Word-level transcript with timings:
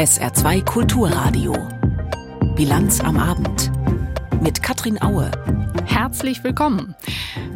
SR2 0.00 0.64
Kulturradio. 0.64 1.52
Bilanz 2.56 3.00
am 3.00 3.18
Abend. 3.18 3.70
Mit 4.40 4.62
Katrin 4.62 5.02
Aue. 5.02 5.30
Herzlich 5.84 6.42
willkommen. 6.42 6.94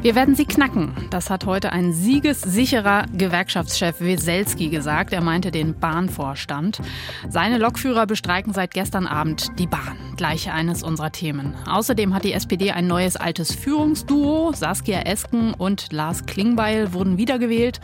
Wir 0.04 0.14
werden 0.14 0.34
sie 0.34 0.44
knacken. 0.44 0.92
Das 1.08 1.30
hat 1.30 1.46
heute 1.46 1.72
ein 1.72 1.94
siegessicherer 1.94 3.06
Gewerkschaftschef 3.16 4.02
Weselski 4.02 4.68
gesagt. 4.68 5.14
Er 5.14 5.22
meinte 5.22 5.50
den 5.50 5.80
Bahnvorstand. 5.80 6.82
Seine 7.30 7.56
Lokführer 7.56 8.06
bestreiken 8.06 8.52
seit 8.52 8.74
gestern 8.74 9.06
Abend 9.06 9.58
die 9.58 9.66
Bahn. 9.66 9.96
Gleich 10.18 10.52
eines 10.52 10.82
unserer 10.82 11.10
Themen. 11.10 11.54
Außerdem 11.66 12.12
hat 12.12 12.24
die 12.24 12.34
SPD 12.34 12.70
ein 12.70 12.86
neues 12.86 13.16
altes 13.16 13.54
Führungsduo. 13.54 14.52
Saskia 14.52 15.00
Esken 15.06 15.54
und 15.54 15.90
Lars 15.90 16.26
Klingbeil 16.26 16.92
wurden 16.92 17.16
wiedergewählt. 17.16 17.80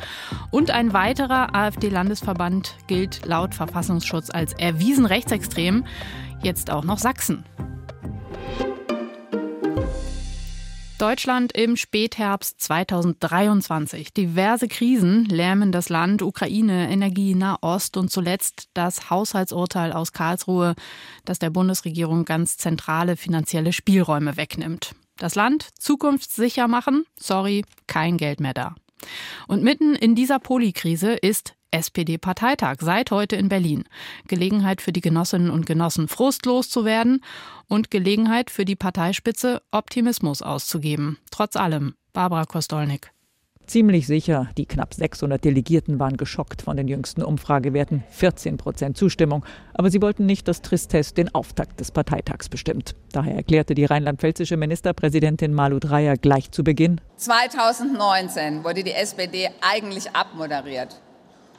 Und 0.51 0.71
ein 0.71 0.93
weiterer 0.93 1.55
AfD-Landesverband 1.55 2.77
gilt 2.87 3.25
laut 3.25 3.55
Verfassungsschutz 3.55 4.29
als 4.29 4.53
erwiesen 4.53 5.07
rechtsextrem. 5.07 5.87
Jetzt 6.43 6.71
auch 6.71 6.85
noch 6.85 6.99
Sachsen. 6.99 7.47
Deutschland 11.01 11.53
im 11.53 11.77
Spätherbst 11.77 12.61
2023. 12.61 14.13
Diverse 14.13 14.69
Krisen 14.69 15.25
lähmen 15.25 15.73
das 15.73 15.89
Land, 15.89 16.21
Ukraine, 16.21 16.91
Energie, 16.91 17.35
Nahost 17.35 17.97
und 17.97 18.11
zuletzt 18.11 18.69
das 18.75 19.09
Haushaltsurteil 19.09 19.93
aus 19.93 20.13
Karlsruhe, 20.13 20.75
das 21.25 21.39
der 21.39 21.49
Bundesregierung 21.49 22.27
ganz 22.27 22.59
zentrale 22.59 23.17
finanzielle 23.17 23.73
Spielräume 23.73 24.37
wegnimmt. 24.37 24.95
Das 25.17 25.37
Land 25.37 25.69
zukunftssicher 25.79 26.69
machen? 26.69 27.07
Sorry, 27.19 27.65
kein 27.87 28.19
Geld 28.19 28.41
mehr 28.41 28.53
da. 28.53 28.75
Und 29.49 29.63
mitten 29.63 29.95
in 29.95 30.15
dieser 30.15 30.39
Polikrise 30.39 31.13
ist 31.13 31.55
SPD-Parteitag 31.71 32.77
seit 32.81 33.11
heute 33.11 33.37
in 33.37 33.49
Berlin. 33.49 33.85
Gelegenheit 34.27 34.81
für 34.83 34.93
die 34.93 35.01
Genossinnen 35.01 35.51
und 35.51 35.67
Genossen 35.67 36.09
frustlos 36.09 36.69
zu 36.69 36.85
werden 36.85 37.23
und 37.69 37.91
Gelegenheit 37.91 38.51
für 38.51 38.65
die 38.65 38.77
Parteispitze 38.77 39.63
Optimismus 39.71 40.43
auszugeben. 40.43 41.19
Trotz 41.31 41.57
allem. 41.57 41.95
Barbara 42.13 42.45
Kostolnik. 42.45 43.13
Ziemlich 43.71 44.09
sicher, 44.09 44.49
die 44.59 44.67
knapp 44.67 44.95
600 44.95 45.45
Delegierten 45.45 46.01
waren 46.01 46.17
geschockt 46.17 46.61
von 46.61 46.77
den 46.77 46.89
jüngsten 46.89 47.23
Umfragewerten. 47.23 48.03
14 48.11 48.57
Prozent 48.57 48.97
Zustimmung. 48.97 49.45
Aber 49.75 49.93
sie 49.93 50.03
wollten 50.03 50.27
nicht, 50.27 50.49
dass 50.49 50.61
Tristesse 50.61 51.15
den 51.15 51.33
Auftakt 51.33 51.79
des 51.79 51.93
Parteitags 51.93 52.49
bestimmt. 52.49 52.97
Daher 53.13 53.37
erklärte 53.37 53.77
die 53.77 53.85
rheinland-pfälzische 53.85 54.57
Ministerpräsidentin 54.57 55.55
Malu 55.55 55.79
Dreyer 55.79 56.17
gleich 56.17 56.51
zu 56.51 56.65
Beginn. 56.65 57.01
2019 57.15 58.65
wurde 58.65 58.83
die 58.83 58.91
SPD 58.91 59.49
eigentlich 59.61 60.17
abmoderiert. 60.17 61.01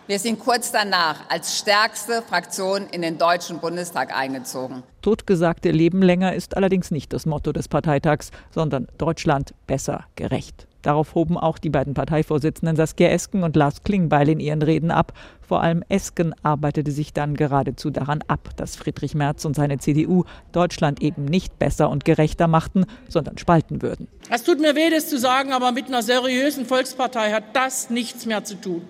Wir 0.08 0.18
sind 0.20 0.40
kurz 0.40 0.72
danach 0.72 1.30
als 1.30 1.60
stärkste 1.60 2.24
Fraktion 2.24 2.88
in 2.92 3.02
den 3.04 3.18
Deutschen 3.18 3.60
Bundestag 3.60 4.16
eingezogen. 4.18 4.84
Totgesagte 5.02 5.72
Leben 5.72 6.02
länger 6.02 6.34
ist 6.34 6.58
allerdings 6.58 6.92
nicht 6.92 7.14
das 7.14 7.26
Motto 7.26 7.52
des 7.52 7.68
Parteitags, 7.68 8.32
sondern 8.50 8.88
Deutschland 8.98 9.54
besser 9.68 10.06
gerecht. 10.16 10.68
Darauf 10.82 11.14
hoben 11.14 11.38
auch 11.38 11.60
die 11.60 11.70
beiden 11.70 11.94
Parteivorsitzenden 11.94 12.76
Saskia 12.76 13.10
Esken 13.10 13.44
und 13.44 13.56
Lars 13.56 13.84
Klingbeil 13.84 14.28
in 14.30 14.40
ihren 14.40 14.64
Reden 14.64 14.90
ab. 14.90 15.14
Vor 15.48 15.62
allem 15.62 15.84
Esken 15.90 16.34
arbeitete 16.42 16.92
sich 16.92 17.14
dann 17.14 17.36
geradezu 17.36 17.92
daran 17.92 18.24
ab, 18.28 18.50
dass 18.56 18.76
Friedrich 18.76 19.14
Merz 19.14 19.46
und 19.46 19.56
seine 19.56 19.78
CDU 19.78 20.24
Deutschland 20.52 21.00
eben 21.04 21.26
nicht 21.26 21.60
besser 21.60 21.92
und 21.92 22.04
gerechter 22.04 22.48
machten, 22.48 22.86
sondern 23.08 23.38
spalten 23.38 23.84
würden. 23.84 24.08
Es 24.32 24.44
tut 24.44 24.60
mir 24.60 24.76
weh, 24.76 24.90
das 24.90 25.08
zu 25.08 25.20
sagen, 25.20 25.54
aber 25.54 25.72
mit 25.72 25.86
einer 25.86 26.02
seriösen 26.02 26.66
Volkspartei 26.66 27.32
hat 27.32 27.44
das 27.54 27.92
nichts 27.92 28.26
mehr 28.26 28.44
zu 28.44 28.56
tun 28.56 28.82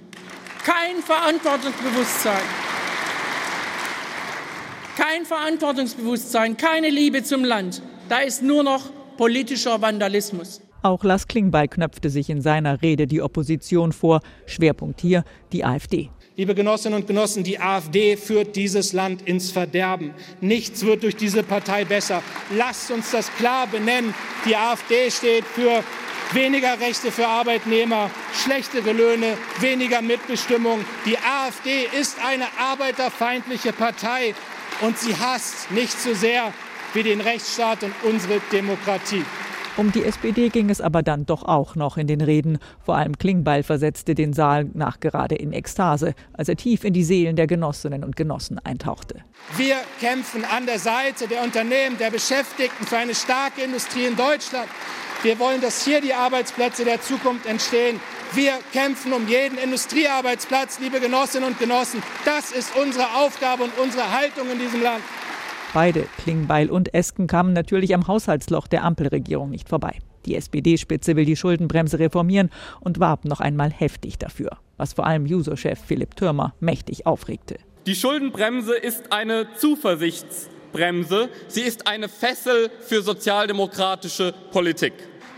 kein 0.63 1.01
Verantwortungsbewusstsein. 1.03 2.41
Kein 4.97 5.25
Verantwortungsbewusstsein, 5.25 6.57
keine 6.57 6.89
Liebe 6.89 7.23
zum 7.23 7.43
Land. 7.43 7.81
Da 8.09 8.19
ist 8.19 8.43
nur 8.43 8.63
noch 8.63 8.89
politischer 9.17 9.81
Vandalismus. 9.81 10.61
Auch 10.83 11.03
Lars 11.03 11.27
Klingbeil 11.27 11.67
knöpfte 11.67 12.09
sich 12.09 12.29
in 12.29 12.41
seiner 12.41 12.81
Rede 12.81 13.07
die 13.07 13.21
Opposition 13.21 13.91
vor. 13.91 14.21
Schwerpunkt 14.45 14.99
hier 15.01 15.23
die 15.51 15.63
AfD. 15.63 16.09
Liebe 16.37 16.55
Genossinnen 16.55 16.99
und 16.99 17.07
Genossen, 17.07 17.43
die 17.43 17.59
AfD 17.59 18.17
führt 18.17 18.55
dieses 18.55 18.93
Land 18.93 19.21
ins 19.21 19.51
Verderben. 19.51 20.13
Nichts 20.39 20.83
wird 20.85 21.03
durch 21.03 21.15
diese 21.15 21.43
Partei 21.43 21.85
besser. 21.85 22.23
Lasst 22.55 22.89
uns 22.89 23.11
das 23.11 23.31
klar 23.35 23.67
benennen. 23.67 24.13
Die 24.45 24.55
AfD 24.55 25.11
steht 25.11 25.45
für 25.45 25.83
weniger 26.33 26.79
Rechte 26.79 27.11
für 27.11 27.27
Arbeitnehmer, 27.27 28.09
schlechtere 28.33 28.91
Löhne, 28.91 29.37
weniger 29.59 30.01
Mitbestimmung. 30.01 30.83
Die 31.05 31.17
AfD 31.17 31.87
ist 31.99 32.17
eine 32.25 32.45
arbeiterfeindliche 32.59 33.73
Partei 33.73 34.33
und 34.81 34.97
sie 34.97 35.15
hasst 35.15 35.71
nicht 35.71 35.99
so 35.99 36.13
sehr 36.13 36.53
wie 36.93 37.03
den 37.03 37.21
Rechtsstaat 37.21 37.83
und 37.83 37.93
unsere 38.03 38.41
Demokratie. 38.51 39.23
Um 39.77 39.89
die 39.91 40.03
SPD 40.03 40.49
ging 40.49 40.69
es 40.69 40.81
aber 40.81 41.01
dann 41.01 41.25
doch 41.25 41.43
auch 41.43 41.75
noch 41.75 41.95
in 41.95 42.05
den 42.05 42.19
Reden. 42.19 42.59
Vor 42.83 42.97
allem 42.97 43.17
Klingbeil 43.17 43.63
versetzte 43.63 44.15
den 44.15 44.33
Saal 44.33 44.65
nachgerade 44.73 45.35
in 45.35 45.53
Ekstase, 45.53 46.13
als 46.33 46.49
er 46.49 46.57
tief 46.57 46.83
in 46.83 46.93
die 46.93 47.05
Seelen 47.05 47.37
der 47.37 47.47
Genossinnen 47.47 48.03
und 48.03 48.17
Genossen 48.17 48.59
eintauchte. 48.59 49.23
Wir 49.55 49.77
kämpfen 50.01 50.43
an 50.43 50.65
der 50.65 50.77
Seite 50.77 51.27
der 51.29 51.41
Unternehmen, 51.41 51.97
der 51.97 52.11
Beschäftigten 52.11 52.85
für 52.85 52.97
eine 52.97 53.15
starke 53.15 53.61
Industrie 53.61 54.05
in 54.07 54.17
Deutschland. 54.17 54.67
Wir 55.23 55.37
wollen, 55.37 55.61
dass 55.61 55.85
hier 55.85 56.01
die 56.01 56.15
Arbeitsplätze 56.15 56.83
der 56.83 56.99
Zukunft 56.99 57.45
entstehen. 57.45 57.99
Wir 58.33 58.53
kämpfen 58.73 59.13
um 59.13 59.27
jeden 59.27 59.59
Industriearbeitsplatz, 59.59 60.79
liebe 60.79 60.99
Genossinnen 60.99 61.47
und 61.47 61.59
Genossen. 61.59 62.01
Das 62.25 62.51
ist 62.51 62.75
unsere 62.75 63.05
Aufgabe 63.17 63.63
und 63.63 63.77
unsere 63.77 64.11
Haltung 64.11 64.49
in 64.51 64.57
diesem 64.57 64.81
Land. 64.81 65.03
Beide, 65.75 66.07
Klingbeil 66.23 66.71
und 66.71 66.95
Esken, 66.95 67.27
kamen 67.27 67.53
natürlich 67.53 67.93
am 67.93 68.07
Haushaltsloch 68.07 68.65
der 68.65 68.83
Ampelregierung 68.83 69.51
nicht 69.51 69.69
vorbei. 69.69 69.99
Die 70.25 70.35
SPD-Spitze 70.35 71.15
will 71.15 71.25
die 71.25 71.35
Schuldenbremse 71.35 71.99
reformieren 71.99 72.49
und 72.79 72.99
warb 72.99 73.25
noch 73.25 73.41
einmal 73.41 73.69
heftig 73.69 74.17
dafür, 74.17 74.57
was 74.77 74.93
vor 74.93 75.05
allem 75.05 75.27
Juso-Chef 75.27 75.79
Philipp 75.79 76.15
Türmer 76.15 76.55
mächtig 76.59 77.05
aufregte. 77.05 77.57
Die 77.85 77.95
Schuldenbremse 77.95 78.75
ist 78.75 79.11
eine 79.11 79.53
Zuversichtsbremse. 79.55 81.29
Sie 81.47 81.61
ist 81.61 81.85
eine 81.87 82.09
Fessel 82.09 82.71
für 82.81 83.03
sozialdemokratische 83.03 84.33
Politik. 84.51 84.93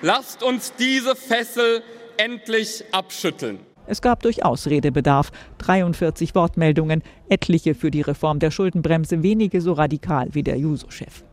Lasst 0.06 0.44
uns 0.44 0.74
diese 0.78 1.16
Fessel 1.16 1.82
endlich 2.18 2.84
abschütteln. 2.92 3.60
Es 3.88 4.02
gab 4.02 4.22
durchaus 4.22 4.68
Redebedarf. 4.68 5.32
43 5.60 6.36
Wortmeldungen, 6.36 7.02
etliche 7.30 7.74
für 7.74 7.90
die 7.90 8.02
Reform 8.02 8.40
der 8.40 8.52
Schuldenbremse, 8.52 9.24
wenige 9.24 9.62
so 9.62 9.72
radikal 9.72 10.28
wie 10.34 10.44
der 10.44 10.58
Juso-Chef. 10.58 11.24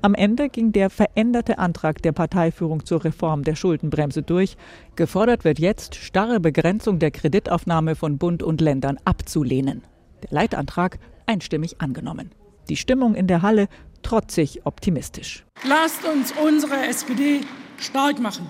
Am 0.00 0.16
Ende 0.16 0.48
ging 0.48 0.72
der 0.72 0.90
veränderte 0.90 1.60
Antrag 1.60 2.02
der 2.02 2.10
Parteiführung 2.10 2.84
zur 2.84 3.04
Reform 3.04 3.44
der 3.44 3.54
Schuldenbremse 3.54 4.24
durch. 4.24 4.56
Gefordert 4.96 5.44
wird 5.44 5.60
jetzt, 5.60 5.94
starre 5.94 6.40
Begrenzung 6.40 6.98
der 6.98 7.12
Kreditaufnahme 7.12 7.94
von 7.94 8.18
Bund 8.18 8.42
und 8.42 8.60
Ländern 8.60 8.98
abzulehnen. 9.04 9.84
Der 10.24 10.30
Leitantrag 10.32 10.98
einstimmig 11.26 11.80
angenommen. 11.80 12.32
Die 12.68 12.76
Stimmung 12.76 13.14
in 13.14 13.28
der 13.28 13.42
Halle 13.42 13.68
trotzig 14.02 14.66
optimistisch. 14.66 15.44
Lasst 15.64 16.04
uns 16.04 16.34
unsere 16.44 16.88
SPD 16.88 17.42
stark 17.82 18.20
machen. 18.20 18.46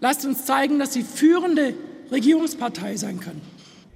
Lasst 0.00 0.24
uns 0.26 0.44
zeigen, 0.44 0.78
dass 0.78 0.92
sie 0.92 1.02
führende 1.02 1.74
Regierungspartei 2.10 2.96
sein 2.96 3.20
kann. 3.20 3.40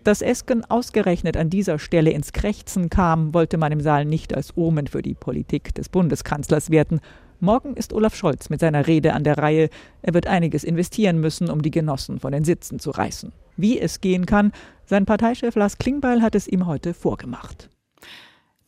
Dass 0.02 0.22
Esken 0.22 0.64
ausgerechnet 0.64 1.36
an 1.36 1.50
dieser 1.50 1.78
Stelle 1.78 2.10
ins 2.10 2.32
Krächzen 2.32 2.88
kam, 2.88 3.34
wollte 3.34 3.58
man 3.58 3.70
im 3.70 3.80
Saal 3.80 4.06
nicht 4.06 4.34
als 4.34 4.56
Omen 4.56 4.86
für 4.86 5.02
die 5.02 5.14
Politik 5.14 5.74
des 5.74 5.90
Bundeskanzlers 5.90 6.70
werten. 6.70 7.00
Morgen 7.38 7.74
ist 7.74 7.92
Olaf 7.92 8.14
Scholz 8.14 8.48
mit 8.48 8.60
seiner 8.60 8.86
Rede 8.86 9.12
an 9.12 9.24
der 9.24 9.38
Reihe. 9.38 9.68
Er 10.02 10.14
wird 10.14 10.26
einiges 10.26 10.64
investieren 10.64 11.20
müssen, 11.20 11.50
um 11.50 11.60
die 11.60 11.70
Genossen 11.70 12.18
von 12.18 12.32
den 12.32 12.44
Sitzen 12.44 12.78
zu 12.78 12.90
reißen. 12.90 13.32
Wie 13.56 13.78
es 13.78 14.00
gehen 14.00 14.24
kann, 14.24 14.52
sein 14.86 15.04
Parteichef 15.04 15.54
Lars 15.54 15.76
Klingbeil 15.76 16.22
hat 16.22 16.34
es 16.34 16.48
ihm 16.48 16.66
heute 16.66 16.94
vorgemacht. 16.94 17.68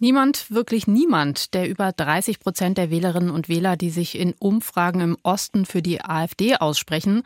Niemand, 0.03 0.51
wirklich 0.51 0.89
niemand 0.89 1.55
der 1.55 1.71
über 1.71 1.93
30 1.93 2.41
Prozent 2.41 2.77
der 2.77 2.91
Wählerinnen 2.91 3.31
und 3.31 3.49
Wähler, 3.49 3.77
die 3.77 3.91
sich 3.91 4.19
in 4.19 4.35
Umfragen 4.41 5.01
im 5.01 5.17
Osten 5.23 5.65
für 5.65 5.81
die 5.81 6.05
AfD 6.05 6.57
aussprechen, 6.57 7.23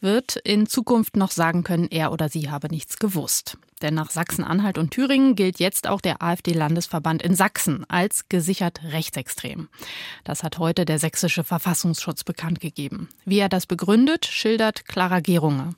wird 0.00 0.34
in 0.34 0.66
Zukunft 0.66 1.14
noch 1.14 1.30
sagen 1.30 1.62
können, 1.62 1.86
er 1.88 2.10
oder 2.10 2.28
sie 2.28 2.50
habe 2.50 2.66
nichts 2.66 2.98
gewusst. 2.98 3.58
Denn 3.80 3.94
nach 3.94 4.10
Sachsen-Anhalt 4.10 4.76
und 4.76 4.90
Thüringen 4.90 5.36
gilt 5.36 5.60
jetzt 5.60 5.86
auch 5.86 6.00
der 6.00 6.20
AfD-Landesverband 6.20 7.22
in 7.22 7.36
Sachsen 7.36 7.84
als 7.88 8.28
gesichert 8.28 8.80
rechtsextrem. 8.82 9.68
Das 10.24 10.42
hat 10.42 10.58
heute 10.58 10.84
der 10.84 10.98
sächsische 10.98 11.44
Verfassungsschutz 11.44 12.24
bekannt 12.24 12.58
gegeben. 12.58 13.08
Wie 13.24 13.38
er 13.38 13.48
das 13.48 13.66
begründet, 13.66 14.26
schildert 14.26 14.84
Clara 14.86 15.20
Gerunge. 15.20 15.76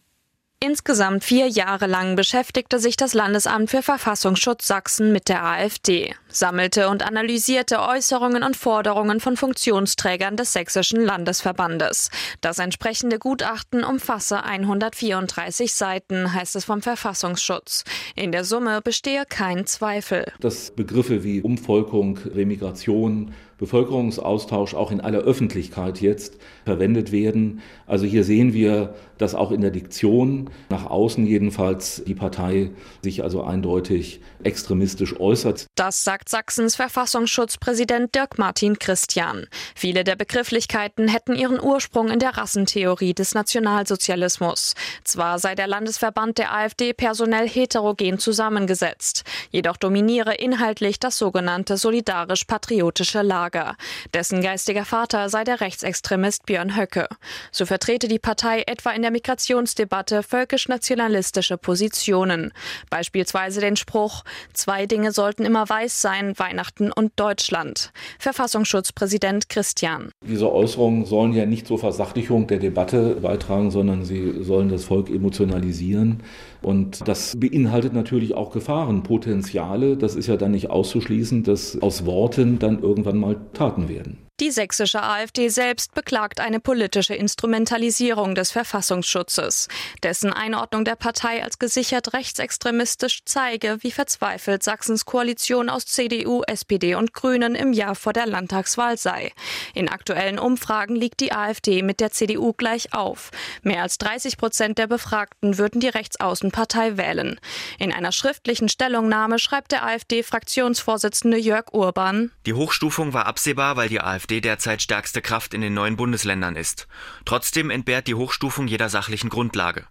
Insgesamt 0.60 1.22
vier 1.22 1.46
Jahre 1.46 1.86
lang 1.86 2.16
beschäftigte 2.16 2.80
sich 2.80 2.96
das 2.96 3.14
Landesamt 3.14 3.70
für 3.70 3.80
Verfassungsschutz 3.80 4.66
Sachsen 4.66 5.12
mit 5.12 5.28
der 5.28 5.44
AfD, 5.44 6.16
sammelte 6.26 6.88
und 6.88 7.06
analysierte 7.06 7.80
Äußerungen 7.80 8.42
und 8.42 8.56
Forderungen 8.56 9.20
von 9.20 9.36
Funktionsträgern 9.36 10.36
des 10.36 10.52
sächsischen 10.52 11.00
Landesverbandes. 11.00 12.10
Das 12.40 12.58
entsprechende 12.58 13.20
Gutachten 13.20 13.84
umfasse 13.84 14.42
134 14.42 15.72
Seiten, 15.72 16.34
heißt 16.34 16.56
es 16.56 16.64
vom 16.64 16.82
Verfassungsschutz. 16.82 17.84
In 18.16 18.32
der 18.32 18.42
Summe 18.42 18.80
bestehe 18.82 19.22
kein 19.28 19.64
Zweifel. 19.64 20.26
Dass 20.40 20.72
Begriffe 20.72 21.22
wie 21.22 21.40
Umvolkung, 21.40 22.18
Remigration, 22.34 23.32
Bevölkerungsaustausch 23.58 24.74
auch 24.74 24.90
in 24.90 25.00
aller 25.00 25.18
Öffentlichkeit 25.18 26.00
jetzt 26.00 26.38
verwendet 26.64 27.12
werden. 27.12 27.60
Also 27.86 28.06
hier 28.06 28.24
sehen 28.24 28.52
wir, 28.52 28.94
dass 29.18 29.34
auch 29.34 29.50
in 29.50 29.60
der 29.60 29.70
Diktion 29.70 30.50
nach 30.68 30.86
außen 30.86 31.26
jedenfalls 31.26 32.02
die 32.06 32.14
Partei 32.14 32.70
sich 33.02 33.22
also 33.22 33.42
eindeutig 33.42 34.20
extremistisch 34.42 35.18
äußert. 35.18 35.66
Das 35.74 36.04
sagt 36.04 36.28
Sachsens 36.28 36.76
Verfassungsschutzpräsident 36.76 38.14
Dirk 38.14 38.38
Martin 38.38 38.78
Christian. 38.78 39.46
Viele 39.74 40.04
der 40.04 40.16
Begrifflichkeiten 40.16 41.08
hätten 41.08 41.34
ihren 41.34 41.60
Ursprung 41.60 42.08
in 42.08 42.18
der 42.18 42.36
Rassentheorie 42.36 43.14
des 43.14 43.34
Nationalsozialismus. 43.34 44.74
Zwar 45.04 45.38
sei 45.38 45.54
der 45.54 45.66
Landesverband 45.66 46.38
der 46.38 46.54
AfD 46.54 46.92
personell 46.92 47.48
heterogen 47.48 48.18
zusammengesetzt, 48.18 49.24
jedoch 49.50 49.76
dominiere 49.76 50.34
inhaltlich 50.34 50.98
das 51.00 51.18
sogenannte 51.18 51.76
solidarisch-patriotische 51.76 53.22
Lager. 53.22 53.76
Dessen 54.14 54.42
geistiger 54.42 54.84
Vater 54.84 55.28
sei 55.28 55.44
der 55.44 55.60
Rechtsextremist 55.60 56.46
Björn 56.46 56.76
Höcke. 56.76 57.08
So 57.50 57.66
vertrete 57.66 58.08
die 58.08 58.18
Partei 58.18 58.62
etwa 58.66 58.90
in 58.90 59.02
der 59.02 59.07
Migrationsdebatte 59.10 60.22
völkisch-nationalistische 60.22 61.56
Positionen. 61.56 62.52
Beispielsweise 62.90 63.60
den 63.60 63.76
Spruch, 63.76 64.24
zwei 64.52 64.86
Dinge 64.86 65.12
sollten 65.12 65.44
immer 65.44 65.68
weiß 65.68 66.00
sein, 66.00 66.38
Weihnachten 66.38 66.92
und 66.92 67.12
Deutschland. 67.16 67.92
Verfassungsschutzpräsident 68.18 69.48
Christian. 69.48 70.10
Diese 70.26 70.52
Äußerungen 70.52 71.04
sollen 71.04 71.32
ja 71.32 71.46
nicht 71.46 71.66
zur 71.66 71.78
Versachlichung 71.78 72.46
der 72.46 72.58
Debatte 72.58 73.16
beitragen, 73.16 73.70
sondern 73.70 74.04
sie 74.04 74.42
sollen 74.42 74.68
das 74.68 74.84
Volk 74.84 75.10
emotionalisieren. 75.10 76.22
Und 76.62 77.06
das 77.06 77.38
beinhaltet 77.38 77.92
natürlich 77.92 78.34
auch 78.34 78.50
Gefahrenpotenziale. 78.50 79.96
Das 79.96 80.14
ist 80.14 80.26
ja 80.26 80.36
dann 80.36 80.52
nicht 80.52 80.70
auszuschließen, 80.70 81.44
dass 81.44 81.80
aus 81.80 82.04
Worten 82.04 82.58
dann 82.58 82.82
irgendwann 82.82 83.18
mal 83.18 83.36
Taten 83.52 83.88
werden. 83.88 84.27
Die 84.40 84.52
sächsische 84.52 85.02
AfD 85.02 85.48
selbst 85.48 85.94
beklagt 85.94 86.38
eine 86.38 86.60
politische 86.60 87.14
Instrumentalisierung 87.14 88.36
des 88.36 88.52
Verfassungsschutzes. 88.52 89.66
Dessen 90.04 90.32
Einordnung 90.32 90.84
der 90.84 90.94
Partei 90.94 91.42
als 91.42 91.58
gesichert 91.58 92.12
rechtsextremistisch 92.12 93.24
zeige, 93.24 93.78
wie 93.80 93.90
verzweifelt 93.90 94.62
Sachsens 94.62 95.04
Koalition 95.04 95.68
aus 95.68 95.86
CDU, 95.86 96.42
SPD 96.46 96.94
und 96.94 97.14
Grünen 97.14 97.56
im 97.56 97.72
Jahr 97.72 97.96
vor 97.96 98.12
der 98.12 98.26
Landtagswahl 98.26 98.96
sei. 98.96 99.32
In 99.74 99.88
aktuellen 99.88 100.38
Umfragen 100.38 100.94
liegt 100.94 101.18
die 101.18 101.32
AfD 101.32 101.82
mit 101.82 101.98
der 101.98 102.12
CDU 102.12 102.52
gleich 102.52 102.92
auf. 102.92 103.32
Mehr 103.62 103.82
als 103.82 103.98
30 103.98 104.36
Prozent 104.36 104.78
der 104.78 104.86
Befragten 104.86 105.58
würden 105.58 105.80
die 105.80 105.88
Rechtsaußenpartei 105.88 106.96
wählen. 106.96 107.40
In 107.80 107.92
einer 107.92 108.12
schriftlichen 108.12 108.68
Stellungnahme 108.68 109.40
schreibt 109.40 109.72
der 109.72 109.84
AfD-Fraktionsvorsitzende 109.84 111.38
Jörg 111.38 111.72
Urban, 111.72 112.30
Die 112.46 112.54
Hochstufung 112.54 113.12
war 113.12 113.26
absehbar, 113.26 113.76
weil 113.76 113.88
die 113.88 114.00
AfD 114.00 114.27
AfD 114.28 114.42
derzeit 114.42 114.82
stärkste 114.82 115.22
Kraft 115.22 115.54
in 115.54 115.62
den 115.62 115.72
neuen 115.72 115.96
Bundesländern 115.96 116.54
ist. 116.54 116.86
Trotzdem 117.24 117.70
entbehrt 117.70 118.08
die 118.08 118.14
Hochstufung 118.14 118.68
jeder 118.68 118.90
sachlichen 118.90 119.30
Grundlage. 119.30 119.86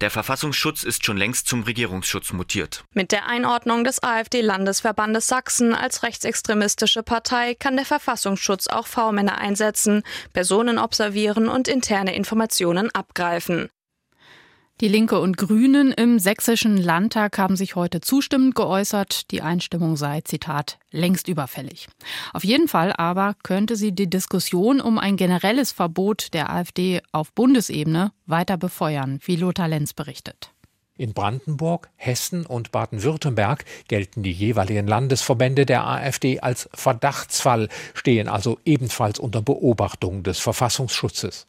Der 0.00 0.10
Verfassungsschutz 0.10 0.82
ist 0.82 1.04
schon 1.04 1.18
längst 1.18 1.46
zum 1.46 1.62
Regierungsschutz 1.64 2.32
mutiert. 2.32 2.84
Mit 2.94 3.12
der 3.12 3.26
Einordnung 3.26 3.84
des 3.84 4.02
AfD-Landesverbandes 4.02 5.26
Sachsen 5.26 5.74
als 5.74 6.02
rechtsextremistische 6.02 7.02
Partei 7.02 7.54
kann 7.54 7.76
der 7.76 7.84
Verfassungsschutz 7.84 8.66
auch 8.66 8.86
V-Männer 8.86 9.36
einsetzen, 9.36 10.02
Personen 10.32 10.78
observieren 10.78 11.48
und 11.48 11.68
interne 11.68 12.14
Informationen 12.14 12.90
abgreifen. 12.94 13.68
Die 14.82 14.88
Linke 14.88 15.20
und 15.20 15.36
Grünen 15.36 15.92
im 15.92 16.18
sächsischen 16.18 16.76
Landtag 16.76 17.38
haben 17.38 17.54
sich 17.54 17.76
heute 17.76 18.00
zustimmend 18.00 18.56
geäußert. 18.56 19.30
Die 19.30 19.40
Einstimmung 19.40 19.96
sei, 19.96 20.22
Zitat, 20.22 20.80
längst 20.90 21.28
überfällig. 21.28 21.86
Auf 22.32 22.42
jeden 22.42 22.66
Fall 22.66 22.92
aber 22.92 23.36
könnte 23.44 23.76
sie 23.76 23.92
die 23.92 24.10
Diskussion 24.10 24.80
um 24.80 24.98
ein 24.98 25.16
generelles 25.16 25.70
Verbot 25.70 26.34
der 26.34 26.50
AfD 26.50 27.00
auf 27.12 27.32
Bundesebene 27.32 28.10
weiter 28.26 28.56
befeuern, 28.56 29.20
wie 29.24 29.36
Lothar 29.36 29.68
Lenz 29.68 29.92
berichtet. 29.92 30.50
In 30.96 31.14
Brandenburg, 31.14 31.88
Hessen 31.94 32.44
und 32.44 32.72
Baden-Württemberg 32.72 33.64
gelten 33.86 34.24
die 34.24 34.32
jeweiligen 34.32 34.88
Landesverbände 34.88 35.64
der 35.64 35.86
AfD 35.86 36.40
als 36.40 36.68
Verdachtsfall, 36.74 37.68
stehen 37.94 38.26
also 38.26 38.58
ebenfalls 38.64 39.20
unter 39.20 39.42
Beobachtung 39.42 40.24
des 40.24 40.40
Verfassungsschutzes. 40.40 41.46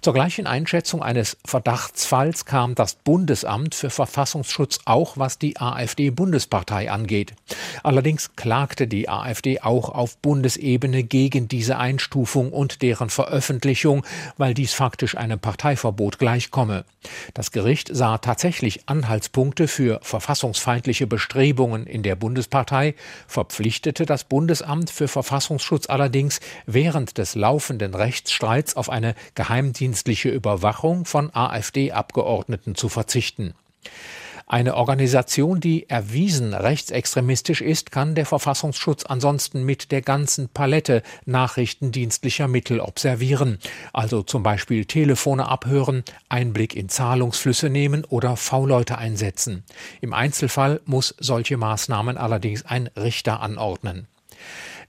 Zur 0.00 0.14
gleichen 0.14 0.46
Einschätzung 0.46 1.02
eines 1.02 1.36
Verdachtsfalls 1.44 2.44
kam 2.44 2.74
das 2.74 2.94
Bundesamt 2.94 3.74
für 3.74 3.90
Verfassungsschutz 3.90 4.80
auch, 4.84 5.16
was 5.16 5.38
die 5.38 5.58
AfD-Bundespartei 5.60 6.90
angeht. 6.90 7.34
Allerdings 7.82 8.36
klagte 8.36 8.86
die 8.86 9.08
AfD 9.08 9.60
auch 9.60 9.88
auf 9.88 10.18
Bundesebene 10.18 11.02
gegen 11.02 11.48
diese 11.48 11.78
Einstufung 11.78 12.52
und 12.52 12.82
deren 12.82 13.10
Veröffentlichung, 13.10 14.06
weil 14.36 14.54
dies 14.54 14.72
faktisch 14.72 15.16
einem 15.16 15.40
Parteiverbot 15.40 16.18
gleichkomme. 16.18 16.84
Das 17.34 17.50
Gericht 17.50 17.90
sah 17.92 18.18
tatsächlich 18.18 18.88
Anhaltspunkte 18.88 19.68
für 19.68 20.00
verfassungsfeindliche 20.02 21.06
Bestrebungen 21.06 21.86
in 21.86 22.02
der 22.02 22.16
Bundespartei, 22.16 22.94
verpflichtete 23.26 24.06
das 24.06 24.24
Bundesamt 24.24 24.90
für 24.90 25.08
Verfassungsschutz 25.08 25.88
allerdings 25.88 26.40
während 26.66 27.18
des 27.18 27.34
laufenden 27.34 27.94
Rechtsstreits 27.94 28.76
auf 28.76 28.90
eine 28.90 29.14
geheimdienstliche 29.48 30.28
Überwachung 30.28 31.06
von 31.06 31.34
AfD-Abgeordneten 31.34 32.74
zu 32.74 32.90
verzichten. 32.90 33.54
Eine 34.46 34.76
Organisation, 34.76 35.60
die 35.60 35.88
erwiesen 35.88 36.52
rechtsextremistisch 36.52 37.62
ist, 37.62 37.90
kann 37.90 38.14
der 38.14 38.26
Verfassungsschutz 38.26 39.04
ansonsten 39.06 39.64
mit 39.64 39.90
der 39.90 40.02
ganzen 40.02 40.50
Palette 40.50 41.02
nachrichtendienstlicher 41.24 42.46
Mittel 42.46 42.80
observieren, 42.80 43.58
also 43.94 44.22
zum 44.22 44.42
Beispiel 44.42 44.84
Telefone 44.84 45.48
abhören, 45.48 46.04
Einblick 46.28 46.76
in 46.76 46.90
Zahlungsflüsse 46.90 47.70
nehmen 47.70 48.04
oder 48.04 48.36
V-Leute 48.36 48.98
einsetzen. 48.98 49.64
Im 50.02 50.12
Einzelfall 50.12 50.80
muss 50.84 51.14
solche 51.18 51.56
Maßnahmen 51.56 52.18
allerdings 52.18 52.66
ein 52.66 52.88
Richter 52.96 53.40
anordnen. 53.40 54.08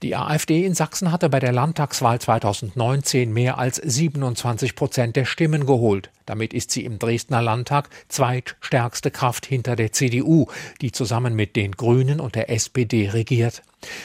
Die 0.02 0.16
AfD 0.16 0.64
in 0.64 0.72
Sachsen 0.74 1.12
hatte 1.12 1.28
bei 1.28 1.40
der 1.40 1.52
Landtagswahl 1.52 2.18
2019 2.18 3.30
mehr 3.30 3.58
als 3.58 3.76
27 3.76 4.74
Prozent 4.74 5.14
der 5.14 5.26
Stimmen 5.26 5.66
geholt. 5.66 6.10
Damit 6.24 6.54
ist 6.54 6.70
sie 6.70 6.86
im 6.86 6.98
Dresdner 6.98 7.42
Landtag 7.42 7.90
zweitstärkste 8.08 9.10
Kraft 9.10 9.44
hinter 9.44 9.76
der 9.76 9.92
CDU, 9.92 10.46
die 10.80 10.90
zusammen 10.90 11.34
mit 11.34 11.54
den 11.54 11.72
Grünen 11.72 12.18
und 12.18 12.34
der 12.34 12.48
SPD 12.48 13.10
regiert. 13.10 13.62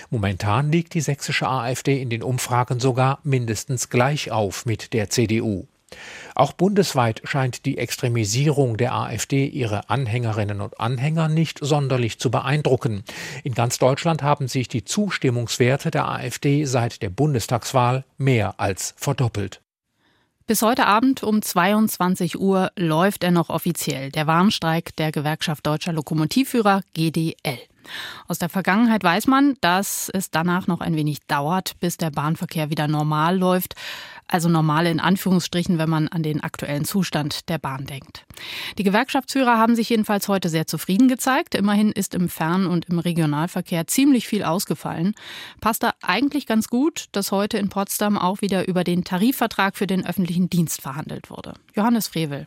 Momentan 0.09 0.69
liegt 0.69 0.95
die 0.95 1.01
sächsische 1.01 1.47
AfD 1.47 2.01
in 2.01 2.09
den 2.09 2.23
Umfragen 2.23 2.81
sogar 2.81 3.19
mindestens 3.23 3.89
gleich 3.89 4.31
auf 4.31 4.65
mit 4.65 4.91
der 4.91 5.09
CDU. 5.09 5.65
Auch 6.35 6.53
bundesweit 6.53 7.21
scheint 7.23 7.65
die 7.65 7.77
Extremisierung 7.77 8.77
der 8.77 8.93
AfD 8.93 9.45
ihre 9.45 9.89
Anhängerinnen 9.89 10.61
und 10.61 10.79
Anhänger 10.79 11.29
nicht 11.29 11.59
sonderlich 11.61 12.19
zu 12.19 12.31
beeindrucken. 12.31 13.03
In 13.43 13.53
ganz 13.53 13.77
Deutschland 13.77 14.23
haben 14.23 14.47
sich 14.47 14.67
die 14.67 14.83
Zustimmungswerte 14.83 15.91
der 15.91 16.07
AfD 16.07 16.65
seit 16.65 17.01
der 17.01 17.09
Bundestagswahl 17.09 18.05
mehr 18.17 18.59
als 18.59 18.93
verdoppelt. 18.97 19.61
Bis 20.47 20.61
heute 20.61 20.85
Abend 20.85 21.23
um 21.23 21.41
22 21.41 22.39
Uhr 22.39 22.71
läuft 22.75 23.23
er 23.23 23.31
noch 23.31 23.49
offiziell, 23.49 24.11
der 24.11 24.27
Warnstreik 24.27 24.95
der 24.95 25.11
Gewerkschaft 25.11 25.65
Deutscher 25.65 25.91
Lokomotivführer 25.91 26.83
GDL. 26.93 27.57
Aus 28.27 28.37
der 28.37 28.49
Vergangenheit 28.49 29.03
weiß 29.03 29.25
man, 29.25 29.57
dass 29.61 30.09
es 30.09 30.31
danach 30.31 30.67
noch 30.67 30.81
ein 30.81 30.95
wenig 30.95 31.19
dauert, 31.27 31.79
bis 31.79 31.97
der 31.97 32.11
Bahnverkehr 32.11 32.69
wieder 32.69 32.87
normal 32.87 33.37
läuft. 33.37 33.75
Also 34.27 34.49
normal 34.49 34.87
in 34.87 34.99
Anführungsstrichen, 34.99 35.77
wenn 35.77 35.89
man 35.89 36.07
an 36.07 36.23
den 36.23 36.41
aktuellen 36.41 36.83
Zustand 36.83 37.47
der 37.47 37.59
Bahn 37.59 37.85
denkt. 37.85 38.25
Die 38.77 38.83
Gewerkschaftsführer 38.83 39.57
haben 39.57 39.75
sich 39.75 39.89
jedenfalls 39.89 40.27
heute 40.27 40.49
sehr 40.49 40.65
zufrieden 40.65 41.07
gezeigt. 41.07 41.53
Immerhin 41.53 41.91
ist 41.91 42.15
im 42.15 42.27
Fern- 42.27 42.65
und 42.65 42.85
im 42.85 42.97
Regionalverkehr 42.99 43.85
ziemlich 43.87 44.27
viel 44.27 44.43
ausgefallen. 44.43 45.13
Passt 45.61 45.83
da 45.83 45.93
eigentlich 46.01 46.47
ganz 46.47 46.67
gut, 46.69 47.05
dass 47.11 47.31
heute 47.31 47.57
in 47.57 47.69
Potsdam 47.69 48.17
auch 48.17 48.41
wieder 48.41 48.67
über 48.67 48.83
den 48.83 49.03
Tarifvertrag 49.03 49.77
für 49.77 49.87
den 49.87 50.05
öffentlichen 50.05 50.49
Dienst 50.49 50.81
verhandelt 50.81 51.29
wurde. 51.29 51.53
Johannes 51.75 52.07
Frevel. 52.07 52.45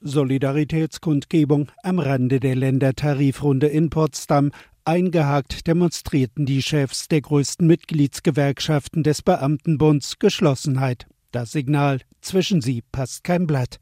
Solidaritätskundgebung 0.00 1.68
am 1.82 1.98
Rande 1.98 2.38
der 2.38 2.56
Ländertarifrunde 2.56 3.68
in 3.68 3.88
Potsdam. 3.88 4.50
Eingehakt 4.86 5.66
demonstrierten 5.66 6.44
die 6.44 6.60
Chefs 6.60 7.08
der 7.08 7.22
größten 7.22 7.66
Mitgliedsgewerkschaften 7.66 9.02
des 9.02 9.22
Beamtenbunds 9.22 10.18
Geschlossenheit. 10.18 11.06
Das 11.30 11.52
Signal, 11.52 12.00
zwischen 12.20 12.60
sie 12.60 12.82
passt 12.92 13.24
kein 13.24 13.46
Blatt. 13.46 13.80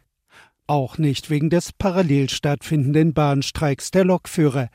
Auch 0.69 0.99
nicht 0.99 1.29
wegen 1.29 1.51
des 1.51 1.73
parallel 1.73 2.31
stattfindenden 2.31 3.15
Bahnstreiks 3.15 3.91
der 3.91 4.05
Lokführer. 4.05 4.69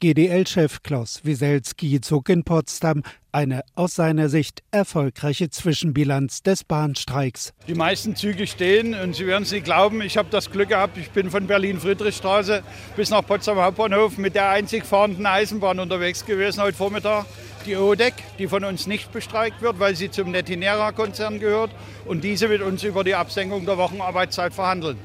GDL-Chef 0.00 0.82
Klaus 0.82 1.20
Wieselski 1.24 2.00
zog 2.00 2.30
in 2.30 2.42
Potsdam 2.42 3.02
eine 3.32 3.60
aus 3.74 3.96
seiner 3.96 4.30
Sicht 4.30 4.62
erfolgreiche 4.70 5.50
Zwischenbilanz 5.50 6.42
des 6.42 6.64
Bahnstreiks. 6.64 7.52
Die 7.68 7.74
meisten 7.74 8.16
Züge 8.16 8.46
stehen 8.46 8.94
und 8.94 9.14
Sie 9.14 9.26
werden 9.26 9.42
es 9.42 9.52
nicht 9.52 9.64
glauben, 9.64 10.00
ich 10.00 10.16
habe 10.16 10.28
das 10.30 10.50
Glück 10.50 10.70
gehabt, 10.70 10.96
ich 10.96 11.10
bin 11.10 11.30
von 11.30 11.46
Berlin-Friedrichstraße 11.46 12.62
bis 12.96 13.10
nach 13.10 13.26
Potsdam 13.26 13.58
Hauptbahnhof 13.58 14.16
mit 14.16 14.34
der 14.34 14.48
einzig 14.48 14.86
fahrenden 14.86 15.26
Eisenbahn 15.26 15.78
unterwegs 15.78 16.24
gewesen 16.24 16.62
heute 16.62 16.78
Vormittag. 16.78 17.26
Die 17.66 17.76
ODEC, 17.76 18.14
die 18.38 18.48
von 18.48 18.64
uns 18.64 18.86
nicht 18.86 19.12
bestreikt 19.12 19.60
wird, 19.60 19.80
weil 19.80 19.94
sie 19.96 20.10
zum 20.10 20.30
Netinera-Konzern 20.30 21.40
gehört 21.40 21.72
und 22.06 22.24
diese 22.24 22.48
mit 22.48 22.62
uns 22.62 22.82
über 22.84 23.04
die 23.04 23.14
Absenkung 23.14 23.66
der 23.66 23.76
Wochenarbeitszeit 23.76 24.54
verhandeln. 24.54 24.96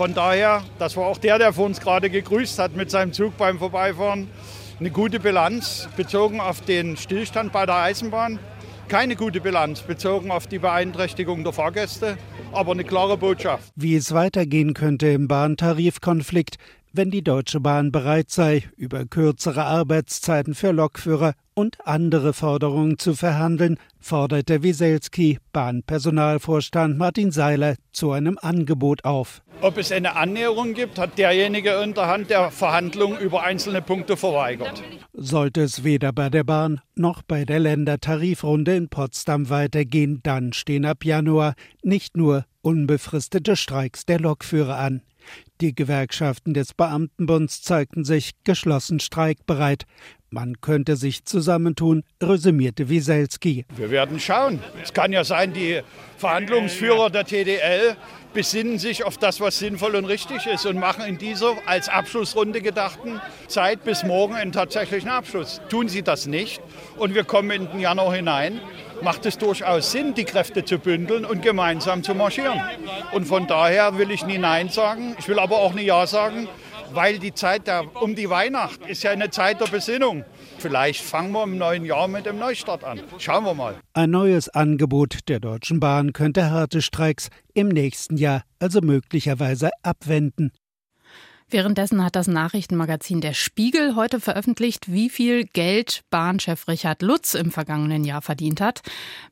Von 0.00 0.14
daher, 0.14 0.62
das 0.78 0.96
war 0.96 1.04
auch 1.04 1.18
der, 1.18 1.36
der 1.36 1.52
vor 1.52 1.66
uns 1.66 1.78
gerade 1.78 2.08
gegrüßt 2.08 2.58
hat 2.58 2.74
mit 2.74 2.90
seinem 2.90 3.12
Zug 3.12 3.36
beim 3.36 3.58
Vorbeifahren, 3.58 4.28
eine 4.78 4.90
gute 4.90 5.20
Bilanz 5.20 5.90
bezogen 5.94 6.40
auf 6.40 6.62
den 6.62 6.96
Stillstand 6.96 7.52
bei 7.52 7.66
der 7.66 7.74
Eisenbahn. 7.74 8.38
Keine 8.88 9.14
gute 9.14 9.42
Bilanz 9.42 9.82
bezogen 9.82 10.30
auf 10.30 10.46
die 10.46 10.58
Beeinträchtigung 10.58 11.44
der 11.44 11.52
Fahrgäste, 11.52 12.16
aber 12.50 12.72
eine 12.72 12.84
klare 12.84 13.18
Botschaft. 13.18 13.70
Wie 13.76 13.94
es 13.94 14.14
weitergehen 14.14 14.72
könnte 14.72 15.08
im 15.08 15.28
Bahntarifkonflikt, 15.28 16.56
wenn 16.92 17.10
die 17.10 17.22
Deutsche 17.22 17.60
Bahn 17.60 17.92
bereit 17.92 18.30
sei, 18.30 18.64
über 18.76 19.04
kürzere 19.04 19.64
Arbeitszeiten 19.64 20.54
für 20.54 20.72
Lokführer 20.72 21.34
und 21.54 21.86
andere 21.86 22.32
Forderungen 22.32 22.98
zu 22.98 23.14
verhandeln, 23.14 23.78
forderte 23.98 24.62
Wieselski 24.62 25.38
Bahnpersonalvorstand 25.52 26.98
Martin 26.98 27.30
Seiler 27.30 27.76
zu 27.92 28.12
einem 28.12 28.38
Angebot 28.40 29.04
auf. 29.04 29.42
Ob 29.60 29.76
es 29.76 29.92
eine 29.92 30.16
Annäherung 30.16 30.72
gibt, 30.72 30.98
hat 30.98 31.18
derjenige 31.18 31.80
unterhand 31.80 32.30
der 32.30 32.50
Verhandlungen 32.50 33.18
über 33.18 33.42
einzelne 33.42 33.82
Punkte 33.82 34.16
verweigert. 34.16 34.82
Sollte 35.12 35.60
es 35.60 35.84
weder 35.84 36.12
bei 36.12 36.30
der 36.30 36.44
Bahn 36.44 36.80
noch 36.94 37.22
bei 37.22 37.44
der 37.44 37.60
Ländertarifrunde 37.60 38.74
in 38.74 38.88
Potsdam 38.88 39.50
weitergehen, 39.50 40.20
dann 40.22 40.54
stehen 40.54 40.86
ab 40.86 41.04
Januar 41.04 41.54
nicht 41.82 42.16
nur 42.16 42.46
unbefristete 42.62 43.54
Streiks 43.54 44.06
der 44.06 44.18
Lokführer 44.20 44.78
an. 44.78 45.02
Die 45.60 45.74
Gewerkschaften 45.74 46.54
des 46.54 46.72
Beamtenbunds 46.72 47.60
zeigten 47.60 48.04
sich 48.04 48.32
geschlossen 48.44 48.98
streikbereit. 48.98 49.84
Man 50.32 50.60
könnte 50.60 50.94
sich 50.94 51.24
zusammentun, 51.24 52.04
resümierte 52.22 52.88
Wieselski. 52.88 53.64
Wir 53.76 53.90
werden 53.90 54.20
schauen. 54.20 54.60
Es 54.80 54.92
kann 54.92 55.12
ja 55.12 55.24
sein, 55.24 55.52
die 55.52 55.80
Verhandlungsführer 56.18 57.10
der 57.10 57.24
TDL 57.24 57.96
besinnen 58.32 58.78
sich 58.78 59.02
auf 59.04 59.18
das, 59.18 59.40
was 59.40 59.58
sinnvoll 59.58 59.96
und 59.96 60.04
richtig 60.04 60.46
ist 60.46 60.66
und 60.66 60.78
machen 60.78 61.04
in 61.04 61.18
dieser 61.18 61.56
als 61.66 61.88
Abschlussrunde 61.88 62.62
gedachten 62.62 63.20
Zeit 63.48 63.82
bis 63.82 64.04
morgen 64.04 64.34
einen 64.34 64.52
tatsächlichen 64.52 65.10
Abschluss. 65.10 65.60
Tun 65.68 65.88
sie 65.88 66.02
das 66.02 66.26
nicht 66.26 66.62
und 66.96 67.16
wir 67.16 67.24
kommen 67.24 67.50
in 67.50 67.68
den 67.68 67.80
Januar 67.80 68.14
hinein, 68.14 68.60
macht 69.02 69.26
es 69.26 69.36
durchaus 69.36 69.90
Sinn, 69.90 70.14
die 70.14 70.24
Kräfte 70.24 70.64
zu 70.64 70.78
bündeln 70.78 71.24
und 71.24 71.42
gemeinsam 71.42 72.04
zu 72.04 72.14
marschieren. 72.14 72.60
Und 73.10 73.26
von 73.26 73.48
daher 73.48 73.98
will 73.98 74.12
ich 74.12 74.24
nie 74.24 74.38
Nein 74.38 74.68
sagen, 74.68 75.16
ich 75.18 75.26
will 75.26 75.40
aber 75.40 75.56
auch 75.56 75.74
nie 75.74 75.86
Ja 75.86 76.06
sagen, 76.06 76.46
weil 76.94 77.18
die 77.18 77.34
Zeit 77.34 77.66
der, 77.66 77.84
um 78.02 78.14
die 78.14 78.30
Weihnacht 78.30 78.86
ist 78.86 79.02
ja 79.02 79.10
eine 79.10 79.30
Zeit 79.30 79.60
der 79.60 79.66
Besinnung. 79.66 80.24
Vielleicht 80.58 81.02
fangen 81.02 81.32
wir 81.32 81.42
im 81.44 81.56
neuen 81.56 81.84
Jahr 81.84 82.08
mit 82.08 82.26
dem 82.26 82.38
Neustart 82.38 82.84
an. 82.84 83.00
Schauen 83.18 83.44
wir 83.44 83.54
mal. 83.54 83.76
Ein 83.94 84.10
neues 84.10 84.48
Angebot 84.48 85.28
der 85.28 85.40
Deutschen 85.40 85.80
Bahn 85.80 86.12
könnte 86.12 86.50
harte 86.50 86.82
Streiks 86.82 87.30
im 87.54 87.68
nächsten 87.68 88.16
Jahr 88.16 88.42
also 88.58 88.80
möglicherweise 88.80 89.70
abwenden. 89.82 90.52
Währenddessen 91.52 92.04
hat 92.04 92.14
das 92.14 92.28
Nachrichtenmagazin 92.28 93.20
Der 93.20 93.34
Spiegel 93.34 93.96
heute 93.96 94.20
veröffentlicht, 94.20 94.92
wie 94.92 95.10
viel 95.10 95.46
Geld 95.46 96.04
Bahnchef 96.08 96.68
Richard 96.68 97.02
Lutz 97.02 97.34
im 97.34 97.50
vergangenen 97.50 98.04
Jahr 98.04 98.22
verdient 98.22 98.60
hat. 98.60 98.82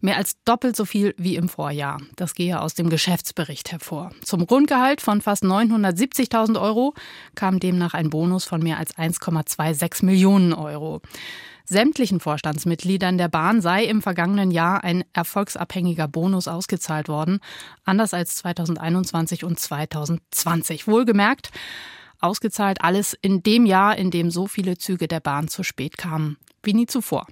Mehr 0.00 0.16
als 0.16 0.34
doppelt 0.44 0.74
so 0.74 0.84
viel 0.84 1.14
wie 1.16 1.36
im 1.36 1.48
Vorjahr. 1.48 2.00
Das 2.16 2.34
gehe 2.34 2.60
aus 2.60 2.74
dem 2.74 2.90
Geschäftsbericht 2.90 3.70
hervor. 3.70 4.10
Zum 4.24 4.48
Grundgehalt 4.48 5.00
von 5.00 5.20
fast 5.20 5.44
970.000 5.44 6.60
Euro 6.60 6.92
kam 7.36 7.60
demnach 7.60 7.94
ein 7.94 8.10
Bonus 8.10 8.44
von 8.44 8.60
mehr 8.64 8.78
als 8.78 8.96
1,26 8.96 10.04
Millionen 10.04 10.52
Euro. 10.52 11.00
Sämtlichen 11.66 12.18
Vorstandsmitgliedern 12.18 13.16
der 13.16 13.28
Bahn 13.28 13.60
sei 13.60 13.84
im 13.84 14.02
vergangenen 14.02 14.50
Jahr 14.50 14.82
ein 14.82 15.04
erfolgsabhängiger 15.12 16.08
Bonus 16.08 16.48
ausgezahlt 16.48 17.08
worden, 17.08 17.38
anders 17.84 18.12
als 18.12 18.34
2021 18.36 19.44
und 19.44 19.60
2020. 19.60 20.88
Wohlgemerkt, 20.88 21.50
Ausgezahlt 22.20 22.82
alles 22.82 23.16
in 23.20 23.42
dem 23.42 23.66
Jahr, 23.66 23.96
in 23.96 24.10
dem 24.10 24.30
so 24.30 24.46
viele 24.46 24.76
Züge 24.78 25.08
der 25.08 25.20
Bahn 25.20 25.48
zu 25.48 25.62
spät 25.62 25.98
kamen. 25.98 26.36
Wie 26.62 26.74
nie 26.74 26.86
zuvor. 26.86 27.26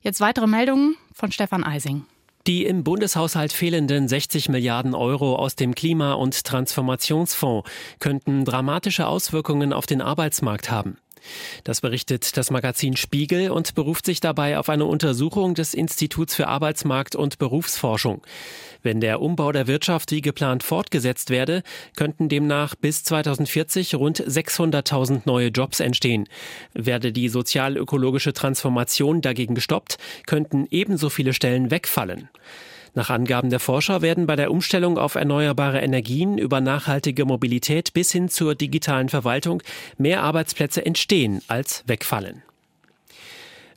Jetzt 0.00 0.20
weitere 0.20 0.46
Meldungen 0.46 0.96
von 1.12 1.32
Stefan 1.32 1.64
Eising. 1.64 2.04
Die 2.46 2.64
im 2.64 2.84
Bundeshaushalt 2.84 3.52
fehlenden 3.52 4.08
60 4.08 4.48
Milliarden 4.48 4.94
Euro 4.94 5.36
aus 5.36 5.56
dem 5.56 5.74
Klima- 5.74 6.14
und 6.14 6.44
Transformationsfonds 6.44 7.68
könnten 7.98 8.46
dramatische 8.46 9.06
Auswirkungen 9.06 9.74
auf 9.74 9.86
den 9.86 10.00
Arbeitsmarkt 10.00 10.70
haben. 10.70 10.96
Das 11.64 11.80
berichtet 11.80 12.36
das 12.36 12.50
Magazin 12.50 12.96
Spiegel 12.96 13.50
und 13.50 13.74
beruft 13.74 14.06
sich 14.06 14.20
dabei 14.20 14.58
auf 14.58 14.68
eine 14.68 14.84
Untersuchung 14.84 15.54
des 15.54 15.74
Instituts 15.74 16.34
für 16.34 16.48
Arbeitsmarkt 16.48 17.16
und 17.16 17.38
Berufsforschung. 17.38 18.22
Wenn 18.82 19.00
der 19.00 19.20
Umbau 19.20 19.52
der 19.52 19.66
Wirtschaft 19.66 20.10
wie 20.10 20.22
geplant 20.22 20.62
fortgesetzt 20.62 21.30
werde, 21.30 21.62
könnten 21.96 22.28
demnach 22.28 22.74
bis 22.74 23.04
2040 23.04 23.94
rund 23.94 24.20
600.000 24.20 25.22
neue 25.26 25.48
Jobs 25.48 25.80
entstehen. 25.80 26.28
Werde 26.72 27.12
die 27.12 27.28
sozial-ökologische 27.28 28.32
Transformation 28.32 29.20
dagegen 29.20 29.54
gestoppt, 29.54 29.98
könnten 30.26 30.66
ebenso 30.70 31.10
viele 31.10 31.34
Stellen 31.34 31.70
wegfallen. 31.70 32.28
Nach 32.94 33.10
Angaben 33.10 33.50
der 33.50 33.60
Forscher 33.60 34.02
werden 34.02 34.26
bei 34.26 34.36
der 34.36 34.50
Umstellung 34.50 34.98
auf 34.98 35.14
erneuerbare 35.14 35.80
Energien 35.80 36.38
über 36.38 36.60
nachhaltige 36.60 37.24
Mobilität 37.24 37.92
bis 37.92 38.10
hin 38.10 38.28
zur 38.28 38.54
digitalen 38.54 39.08
Verwaltung 39.08 39.62
mehr 39.96 40.22
Arbeitsplätze 40.22 40.84
entstehen 40.84 41.40
als 41.48 41.84
wegfallen. 41.86 42.42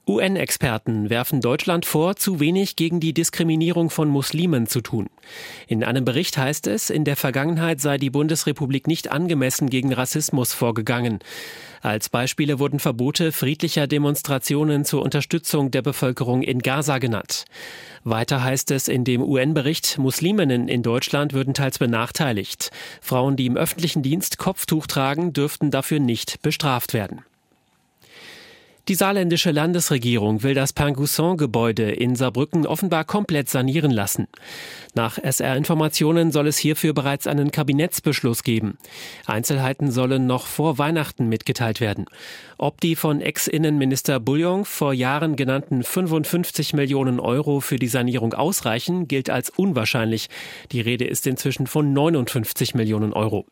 UN-Experten 0.05 1.09
werfen 1.09 1.39
Deutschland 1.39 1.85
vor, 1.85 2.17
zu 2.17 2.41
wenig 2.41 2.75
gegen 2.75 2.99
die 2.99 3.13
Diskriminierung 3.13 3.89
von 3.89 4.09
Muslimen 4.09 4.67
zu 4.67 4.81
tun. 4.81 5.07
In 5.65 5.81
einem 5.81 6.03
Bericht 6.03 6.37
heißt 6.37 6.67
es, 6.67 6.89
in 6.89 7.05
der 7.05 7.15
Vergangenheit 7.15 7.79
sei 7.79 7.97
die 7.97 8.09
Bundesrepublik 8.09 8.85
nicht 8.85 9.13
angemessen 9.13 9.69
gegen 9.69 9.93
Rassismus 9.93 10.51
vorgegangen. 10.51 11.19
Als 11.81 12.09
Beispiele 12.09 12.59
wurden 12.59 12.79
Verbote 12.79 13.31
friedlicher 13.31 13.87
Demonstrationen 13.87 14.83
zur 14.83 15.03
Unterstützung 15.03 15.71
der 15.71 15.81
Bevölkerung 15.81 16.41
in 16.41 16.59
Gaza 16.59 16.97
genannt. 16.97 17.45
Weiter 18.03 18.43
heißt 18.43 18.71
es 18.71 18.89
in 18.89 19.05
dem 19.05 19.21
UN-Bericht, 19.21 19.99
Musliminnen 19.99 20.67
in 20.67 20.83
Deutschland 20.83 21.31
würden 21.31 21.53
teils 21.53 21.79
benachteiligt. 21.79 22.71
Frauen, 22.99 23.37
die 23.37 23.45
im 23.45 23.55
öffentlichen 23.55 24.03
Dienst 24.03 24.37
Kopftuch 24.37 24.85
tragen, 24.85 25.31
dürften 25.31 25.71
dafür 25.71 25.99
nicht 25.99 26.41
bestraft 26.41 26.93
werden. 26.93 27.21
Die 28.89 28.95
saarländische 28.95 29.51
Landesregierung 29.51 30.43
will 30.43 30.55
das 30.55 30.73
Pangusson-Gebäude 30.73 31.89
in 31.89 32.17
Saarbrücken 32.17 32.67
offenbar 32.67 33.05
komplett 33.05 33.49
sanieren 33.49 33.91
lassen. 33.91 34.27
Nach 34.93 35.17
SR-Informationen 35.17 36.33
soll 36.33 36.47
es 36.47 36.57
hierfür 36.57 36.91
bereits 36.93 37.25
einen 37.25 37.51
Kabinettsbeschluss 37.51 38.43
geben. 38.43 38.77
Einzelheiten 39.25 39.89
sollen 39.89 40.27
noch 40.27 40.47
vor 40.47 40.79
Weihnachten 40.79 41.29
mitgeteilt 41.29 41.79
werden. 41.79 42.07
Ob 42.57 42.81
die 42.81 42.97
von 42.97 43.21
Ex-Innenminister 43.21 44.19
Bouillon 44.19 44.65
vor 44.65 44.91
Jahren 44.91 45.37
genannten 45.37 45.83
55 45.83 46.73
Millionen 46.73 47.21
Euro 47.21 47.61
für 47.61 47.77
die 47.77 47.87
Sanierung 47.87 48.33
ausreichen, 48.33 49.07
gilt 49.07 49.29
als 49.29 49.49
unwahrscheinlich. 49.49 50.27
Die 50.73 50.81
Rede 50.81 51.05
ist 51.05 51.25
inzwischen 51.25 51.67
von 51.67 51.93
59 51.93 52.75
Millionen 52.75 53.13
Euro. 53.13 53.45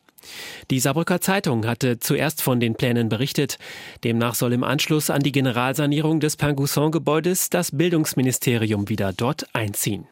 Die 0.70 0.80
Saarbrücker 0.80 1.20
Zeitung 1.20 1.66
hatte 1.66 1.98
zuerst 1.98 2.42
von 2.42 2.60
den 2.60 2.74
Plänen 2.74 3.08
berichtet. 3.08 3.58
Demnach 4.04 4.34
soll 4.34 4.52
im 4.52 4.64
Anschluss 4.64 5.10
an 5.10 5.22
die 5.22 5.32
Generalsanierung 5.32 6.20
des 6.20 6.36
Pangusson-Gebäudes 6.36 7.50
das 7.50 7.76
Bildungsministerium 7.76 8.88
wieder 8.88 9.12
dort 9.12 9.46
einziehen. 9.54 10.06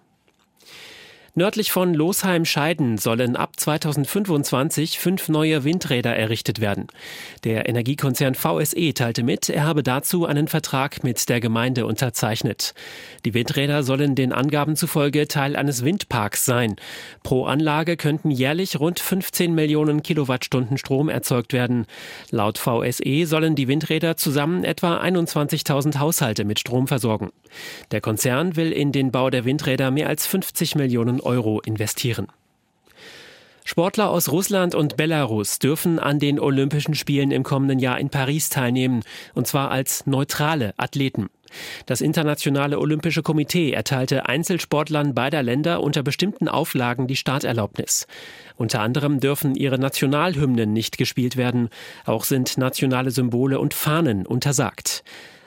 Nördlich 1.36 1.70
von 1.70 1.94
Losheim-Scheiden 1.94 2.98
sollen 2.98 3.36
ab 3.36 3.52
2025 3.56 4.98
fünf 4.98 5.28
neue 5.28 5.62
Windräder 5.62 6.16
errichtet 6.16 6.60
werden. 6.60 6.88
Der 7.44 7.68
Energiekonzern 7.68 8.34
VSE 8.34 8.92
teilte 8.94 9.22
mit, 9.22 9.48
er 9.48 9.62
habe 9.62 9.84
dazu 9.84 10.26
einen 10.26 10.48
Vertrag 10.48 11.04
mit 11.04 11.28
der 11.28 11.40
Gemeinde 11.40 11.86
unterzeichnet. 11.86 12.74
Die 13.24 13.32
Windräder 13.32 13.84
sollen 13.84 14.16
den 14.16 14.32
Angaben 14.32 14.74
zufolge 14.74 15.28
Teil 15.28 15.54
eines 15.54 15.84
Windparks 15.84 16.44
sein. 16.44 16.74
Pro 17.22 17.44
Anlage 17.44 17.96
könnten 17.96 18.32
jährlich 18.32 18.80
rund 18.80 18.98
15 18.98 19.54
Millionen 19.54 20.02
Kilowattstunden 20.02 20.78
Strom 20.78 21.08
erzeugt 21.08 21.52
werden. 21.52 21.86
Laut 22.30 22.58
VSE 22.58 23.26
sollen 23.26 23.54
die 23.54 23.68
Windräder 23.68 24.16
zusammen 24.16 24.64
etwa 24.64 25.00
21.000 25.00 25.98
Haushalte 26.00 26.44
mit 26.44 26.58
Strom 26.58 26.88
versorgen. 26.88 27.30
Der 27.92 28.00
Konzern 28.00 28.56
will 28.56 28.72
in 28.72 28.90
den 28.90 29.12
Bau 29.12 29.30
der 29.30 29.44
Windräder 29.44 29.92
mehr 29.92 30.08
als 30.08 30.26
50 30.26 30.74
Millionen 30.74 31.19
Euro 31.20 31.60
investieren. 31.60 32.28
Sportler 33.64 34.10
aus 34.10 34.32
Russland 34.32 34.74
und 34.74 34.96
Belarus 34.96 35.58
dürfen 35.58 35.98
an 35.98 36.18
den 36.18 36.40
Olympischen 36.40 36.94
Spielen 36.94 37.30
im 37.30 37.44
kommenden 37.44 37.78
Jahr 37.78 38.00
in 38.00 38.10
Paris 38.10 38.48
teilnehmen, 38.48 39.04
und 39.34 39.46
zwar 39.46 39.70
als 39.70 40.06
neutrale 40.06 40.74
Athleten. 40.76 41.28
Das 41.86 42.00
Internationale 42.00 42.78
Olympische 42.78 43.22
Komitee 43.22 43.72
erteilte 43.72 44.26
Einzelsportlern 44.26 45.14
beider 45.14 45.42
Länder 45.42 45.82
unter 45.82 46.02
bestimmten 46.02 46.48
Auflagen 46.48 47.06
die 47.06 47.16
Starterlaubnis. 47.16 48.06
Unter 48.56 48.80
anderem 48.80 49.20
dürfen 49.20 49.54
ihre 49.54 49.78
Nationalhymnen 49.78 50.72
nicht 50.72 50.98
gespielt 50.98 51.36
werden, 51.36 51.68
auch 52.04 52.24
sind 52.24 52.58
nationale 52.58 53.10
Symbole 53.10 53.60
und 53.60 53.74
Fahnen 53.74 54.26
untersagt. 54.26 55.04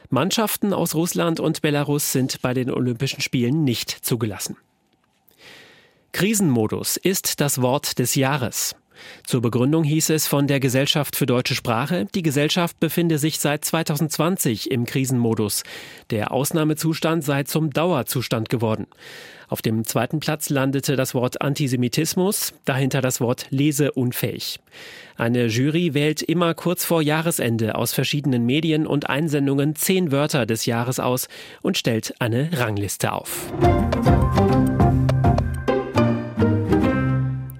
Mannschaften 0.09 0.73
aus 0.73 0.93
Russland 0.95 1.39
und 1.39 1.61
Belarus 1.61 2.11
sind 2.11 2.41
bei 2.41 2.53
den 2.53 2.69
Olympischen 2.69 3.21
Spielen 3.21 3.63
nicht 3.63 3.89
zugelassen. 3.89 4.57
Krisenmodus 6.13 6.95
ist 6.97 7.41
das 7.41 7.61
Wort 7.63 7.97
des 7.97 8.13
Jahres. 8.13 8.75
Zur 9.25 9.41
Begründung 9.41 9.83
hieß 9.83 10.11
es 10.11 10.27
von 10.27 10.45
der 10.45 10.59
Gesellschaft 10.59 11.15
für 11.15 11.25
deutsche 11.25 11.55
Sprache, 11.55 12.05
die 12.13 12.21
Gesellschaft 12.21 12.79
befinde 12.79 13.17
sich 13.17 13.39
seit 13.39 13.65
2020 13.65 14.69
im 14.69 14.85
Krisenmodus. 14.85 15.63
Der 16.11 16.31
Ausnahmezustand 16.31 17.23
sei 17.23 17.43
zum 17.43 17.71
Dauerzustand 17.71 18.49
geworden. 18.49 18.85
Auf 19.49 19.63
dem 19.63 19.85
zweiten 19.85 20.19
Platz 20.19 20.51
landete 20.51 20.95
das 20.95 21.15
Wort 21.15 21.41
Antisemitismus, 21.41 22.53
dahinter 22.63 23.01
das 23.01 23.19
Wort 23.19 23.47
leseunfähig. 23.49 24.59
Eine 25.17 25.47
Jury 25.47 25.95
wählt 25.95 26.21
immer 26.21 26.53
kurz 26.53 26.85
vor 26.85 27.01
Jahresende 27.01 27.73
aus 27.73 27.91
verschiedenen 27.91 28.45
Medien 28.45 28.85
und 28.85 29.09
Einsendungen 29.09 29.75
zehn 29.75 30.11
Wörter 30.11 30.45
des 30.45 30.67
Jahres 30.67 30.99
aus 30.99 31.27
und 31.63 31.75
stellt 31.75 32.13
eine 32.19 32.49
Rangliste 32.53 33.11
auf. 33.11 33.51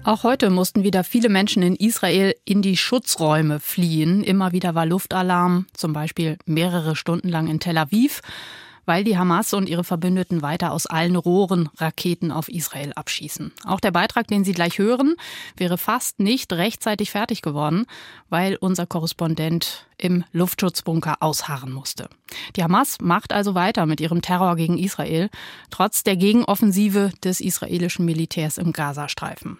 Auch 0.06 0.22
heute 0.22 0.50
mussten 0.50 0.84
wieder 0.84 1.02
viele 1.02 1.30
Menschen 1.30 1.62
in 1.62 1.76
Israel 1.76 2.34
in 2.44 2.60
die 2.60 2.76
Schutzräume 2.76 3.58
fliehen. 3.58 4.22
Immer 4.22 4.52
wieder 4.52 4.74
war 4.74 4.84
Luftalarm, 4.84 5.64
zum 5.72 5.94
Beispiel 5.94 6.36
mehrere 6.44 6.94
Stunden 6.94 7.30
lang 7.30 7.46
in 7.46 7.58
Tel 7.58 7.78
Aviv 7.78 8.20
weil 8.86 9.04
die 9.04 9.18
Hamas 9.18 9.54
und 9.54 9.68
ihre 9.68 9.84
Verbündeten 9.84 10.42
weiter 10.42 10.72
aus 10.72 10.86
allen 10.86 11.16
Rohren 11.16 11.68
Raketen 11.76 12.30
auf 12.30 12.48
Israel 12.48 12.92
abschießen. 12.94 13.52
Auch 13.64 13.80
der 13.80 13.90
Beitrag, 13.90 14.26
den 14.26 14.44
Sie 14.44 14.52
gleich 14.52 14.78
hören, 14.78 15.14
wäre 15.56 15.78
fast 15.78 16.20
nicht 16.20 16.52
rechtzeitig 16.52 17.10
fertig 17.10 17.42
geworden, 17.42 17.86
weil 18.28 18.56
unser 18.56 18.86
Korrespondent 18.86 19.86
im 19.96 20.24
Luftschutzbunker 20.32 21.16
ausharren 21.20 21.72
musste. 21.72 22.08
Die 22.56 22.62
Hamas 22.62 22.98
macht 23.00 23.32
also 23.32 23.54
weiter 23.54 23.86
mit 23.86 24.00
ihrem 24.00 24.22
Terror 24.22 24.56
gegen 24.56 24.78
Israel, 24.78 25.30
trotz 25.70 26.02
der 26.02 26.16
Gegenoffensive 26.16 27.12
des 27.22 27.40
israelischen 27.40 28.04
Militärs 28.04 28.58
im 28.58 28.72
Gazastreifen. 28.72 29.58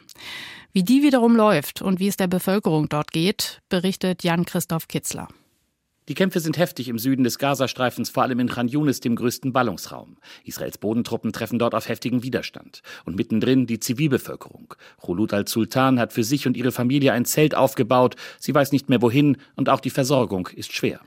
Wie 0.73 0.83
die 0.83 1.03
wiederum 1.03 1.37
läuft 1.37 1.83
und 1.83 2.01
wie 2.01 2.09
es 2.09 2.17
der 2.17 2.27
Bevölkerung 2.27 2.89
dort 2.89 3.13
geht, 3.13 3.61
berichtet 3.69 4.25
Jan-Christoph 4.25 4.89
Kitzler. 4.89 5.29
Die 6.07 6.15
Kämpfe 6.15 6.39
sind 6.41 6.59
heftig 6.59 6.89
im 6.89 6.99
Süden 6.99 7.25
des 7.25 7.39
Gazastreifens, 7.39 8.11
vor 8.11 8.25
allem 8.25 8.39
in 8.39 8.49
Khan 8.51 8.69
Yunis, 8.69 9.01
dem 9.01 9.17
größten 9.17 9.55
Ballungsraum. 9.55 10.19
Israels 10.45 10.77
Bodentruppen 10.77 11.33
treffen 11.33 11.59
dort 11.59 11.75
auf 11.75 11.89
heftigen 11.89 12.23
Widerstand. 12.23 12.83
Und 13.07 13.17
mittendrin 13.17 13.67
die 13.67 13.81
Zivilbevölkerung. 13.81 14.75
Khulud 15.01 15.33
al-Sultan 15.33 15.99
hat 15.99 16.13
für 16.13 16.23
sich 16.23 16.47
und 16.47 16.59
ihre 16.59 16.73
Familie 16.73 17.15
ein 17.15 17.25
Zelt 17.25 17.55
aufgebaut. 17.55 18.17
Sie 18.39 18.55
weiß 18.55 18.73
nicht 18.73 18.91
mehr 18.91 19.01
wohin 19.01 19.39
und 19.57 19.71
auch 19.71 19.81
die 19.81 19.89
Versorgung 19.89 20.49
ist 20.49 20.75
schwer. 20.75 21.01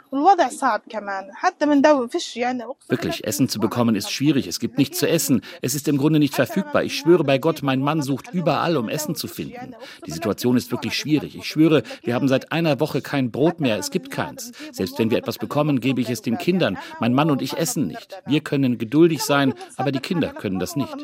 Wirklich, 2.88 3.24
Essen 3.24 3.50
zu 3.50 3.60
bekommen 3.60 3.94
ist 3.94 4.12
schwierig. 4.12 4.48
Es 4.48 4.60
gibt 4.60 4.80
nichts 4.80 4.98
zu 4.98 5.08
essen. 5.08 5.42
Es 5.62 5.76
ist 5.76 5.88
im 5.88 5.98
Grunde 5.98 6.18
nicht 6.18 6.34
verfügbar. 6.34 6.84
Ich 6.84 6.98
schwöre 6.98 7.24
bei 7.24 7.38
Gott, 7.38 7.62
mein 7.62 7.82
Mann 7.82 8.02
sucht 8.02 8.34
überall, 8.34 8.76
um 8.78 8.90
Essen 8.90 9.14
zu 9.14 9.28
finden. 9.28 9.76
Die 10.08 10.12
Situation 10.12 10.58
ist 10.58 10.72
wirklich 10.72 10.96
schwierig. 10.96 11.36
Ich 11.36 11.46
schwöre, 11.46 11.84
wir 12.02 12.16
haben 12.16 12.28
seit 12.28 12.52
einer 12.52 12.80
Woche 12.80 13.04
kein 13.04 13.30
Brot 13.30 13.60
mehr. 13.60 13.78
Es 13.78 13.92
gibt 13.92 14.10
keins. 14.10 14.52
Selbst 14.72 14.87
selbst 14.88 15.00
wenn 15.00 15.12
wir 15.12 15.18
etwas 15.18 15.38
bekommen, 15.38 15.82
gebe 15.82 16.00
ich 16.00 16.10
es 16.10 16.22
den 16.22 16.38
Kindern. 16.38 16.78
Mein 17.02 17.14
Mann 17.14 17.30
und 17.30 17.42
ich 17.42 17.58
essen 17.58 17.88
nicht. 17.88 18.22
Wir 18.26 18.40
können 18.40 18.78
geduldig 18.78 19.22
sein, 19.22 19.54
aber 19.76 19.92
die 19.92 20.00
Kinder 20.00 20.30
können 20.30 20.60
das 20.60 20.78
nicht. 20.78 20.96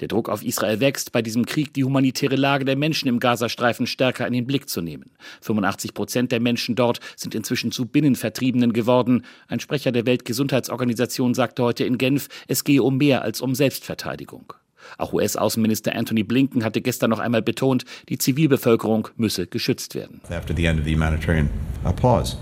Der 0.00 0.08
Druck 0.08 0.28
auf 0.28 0.44
Israel 0.44 0.80
wächst, 0.80 1.12
bei 1.12 1.22
diesem 1.22 1.46
Krieg 1.46 1.72
die 1.72 1.84
humanitäre 1.84 2.36
Lage 2.36 2.66
der 2.66 2.76
Menschen 2.76 3.08
im 3.08 3.18
Gazastreifen 3.18 3.86
stärker 3.86 4.26
in 4.26 4.34
den 4.34 4.46
Blick 4.46 4.68
zu 4.68 4.82
nehmen. 4.82 5.10
85 5.40 5.94
Prozent 5.94 6.32
der 6.32 6.40
Menschen 6.40 6.74
dort 6.74 7.00
sind 7.16 7.34
inzwischen 7.34 7.72
zu 7.72 7.86
Binnenvertriebenen 7.86 8.74
geworden. 8.74 9.24
Ein 9.48 9.60
Sprecher 9.60 9.92
der 9.92 10.04
Weltgesundheitsorganisation 10.04 11.32
sagte 11.32 11.62
heute 11.62 11.84
in 11.84 11.96
Genf, 11.96 12.28
es 12.46 12.64
gehe 12.64 12.82
um 12.82 12.98
mehr 12.98 13.22
als 13.22 13.40
um 13.40 13.54
Selbstverteidigung. 13.54 14.52
Auch 14.96 15.12
US-Außenminister 15.12 15.94
Anthony 15.94 16.22
Blinken 16.22 16.64
hatte 16.64 16.80
gestern 16.80 17.10
noch 17.10 17.18
einmal 17.18 17.42
betont, 17.42 17.84
die 18.08 18.18
Zivilbevölkerung 18.18 19.08
müsse 19.16 19.46
geschützt 19.46 19.94
werden. 19.94 20.20
After 20.30 20.54
the 20.54 20.64
end 20.64 20.80
of 20.80 20.86
the 20.86 20.94
humanitarian 20.94 21.50
pause, 21.96 22.36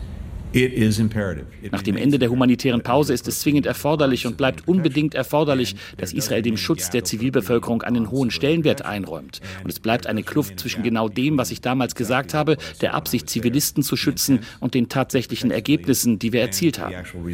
nach 1.71 1.83
dem 1.83 1.97
Ende 1.97 2.19
der 2.19 2.31
humanitären 2.31 2.83
Pause 2.83 3.12
ist 3.12 3.29
es 3.29 3.40
zwingend 3.40 3.66
erforderlich 3.66 4.27
und 4.27 4.37
bleibt 4.37 4.66
unbedingt 4.66 5.14
erforderlich, 5.14 5.77
dass 5.99 6.12
Israel 6.12 6.42
dem 6.42 6.57
Schutz 6.57 6.90
der 6.90 7.05
Zivilbevölkerung 7.05 7.83
einen 7.83 8.11
hohen 8.11 8.31
Stellenwert 8.31 8.83
einräumt. 8.83 9.40
Und 9.62 9.71
es 9.71 9.81
bleibt 9.81 10.07
eine 10.07 10.23
Kluft 10.23 10.59
zwischen 10.61 10.83
genau 10.83 11.09
dem, 11.09 11.37
was 11.38 11.51
ich 11.51 11.61
damals 11.61 11.95
gesagt 11.95 12.35
habe, 12.35 12.57
der 12.81 12.95
Absicht, 12.95 13.29
Zivilisten 13.29 13.83
zu 13.83 13.97
schützen, 13.97 14.40
und 14.61 14.75
den 14.75 14.88
tatsächlichen 14.88 15.51
Ergebnissen, 15.51 16.19
die 16.19 16.33
wir 16.33 16.40
erzielt 16.40 16.79
haben. 16.79 16.95
Uh, 17.14 17.31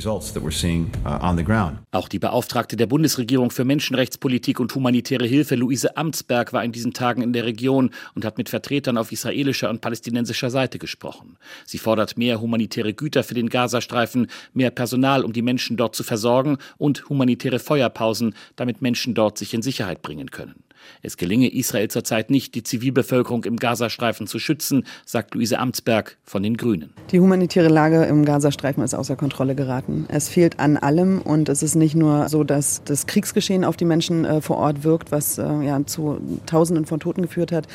Auch 1.93 2.09
die 2.09 2.19
Beauftragte 2.19 2.77
der 2.77 2.87
Bundesregierung 2.87 3.51
für 3.51 3.65
Menschenrechtspolitik 3.65 4.61
und 4.61 4.75
humanitäre 4.75 5.27
Hilfe, 5.27 5.55
Luise 5.55 5.97
Amtsberg, 5.97 6.53
war 6.53 6.65
in 6.65 6.73
diesen 6.73 6.93
Tagen 6.93 7.23
in 7.23 7.33
der 7.33 7.45
Region 7.45 7.91
und 8.15 8.25
hat 8.25 8.39
mit 8.39 8.49
Vertretern 8.49 8.99
auf 8.99 9.13
israelischer 9.13 9.71
und 9.71 9.81
palästinensischer 9.81 10.51
Seite 10.51 10.79
gesprochen. 10.79 11.37
Sie 11.65 11.79
fordert 11.79 12.17
mehr 12.17 12.41
humanitäre 12.41 12.95
Güter 12.95 13.12
Güter 13.12 13.22
für 13.25 13.35
den 13.35 13.51
Gazastreifen, 13.51 14.29
mehr 14.55 14.70
Personal, 14.70 15.22
um 15.22 15.35
die 15.35 15.42
Menschen 15.42 15.77
dort 15.77 15.94
zu 15.94 16.03
versorgen 16.03 16.57
und 16.79 17.11
humanitäre 17.11 17.59
Feuerpausen, 17.59 18.35
damit 18.57 18.81
Menschen 18.81 19.14
dort 19.14 19.37
sich 19.37 19.53
in 19.53 19.61
Sicherheit 19.61 20.01
bringen 20.01 20.31
können. 20.31 20.62
Es 21.03 21.16
gelinge 21.16 21.53
Israel 21.53 21.88
zurzeit 21.88 22.31
nicht, 22.31 22.55
die 22.55 22.62
Zivilbevölkerung 22.62 23.45
im 23.45 23.57
Gazastreifen 23.57 24.27
zu 24.27 24.38
schützen, 24.38 24.85
sagt 25.05 25.35
Luise 25.35 25.59
Amtsberg 25.59 26.16
von 26.25 26.42
den 26.42 26.57
Grünen. 26.57 26.92
Die 27.11 27.21
humanitäre 27.21 27.68
Lage 27.68 28.05
im 28.05 28.25
Gazastreifen 28.25 28.83
ist 28.83 28.95
außer 28.95 29.16
Kontrolle 29.16 29.55
geraten. 29.55 30.07
Es 30.09 30.29
fehlt 30.29 30.59
an 30.59 30.77
allem 30.77 31.21
und 31.21 31.49
es 31.49 31.62
ist 31.62 31.75
nicht 31.75 31.95
nur 31.95 32.29
so, 32.29 32.45
dass 32.45 32.83
das 32.85 33.07
Kriegsgeschehen 33.07 33.64
auf 33.64 33.77
die 33.77 33.85
Menschen 33.85 34.25
äh, 34.25 34.40
vor 34.40 34.57
Ort 34.57 34.85
wirkt, 34.85 35.12
was 35.12 35.38
äh, 35.38 35.42
ja, 35.42 35.85
zu 35.87 36.21
Tausenden 36.47 36.87
von 36.87 37.01
Toten 37.01 37.23
geführt 37.23 37.53
hat, 37.53 37.66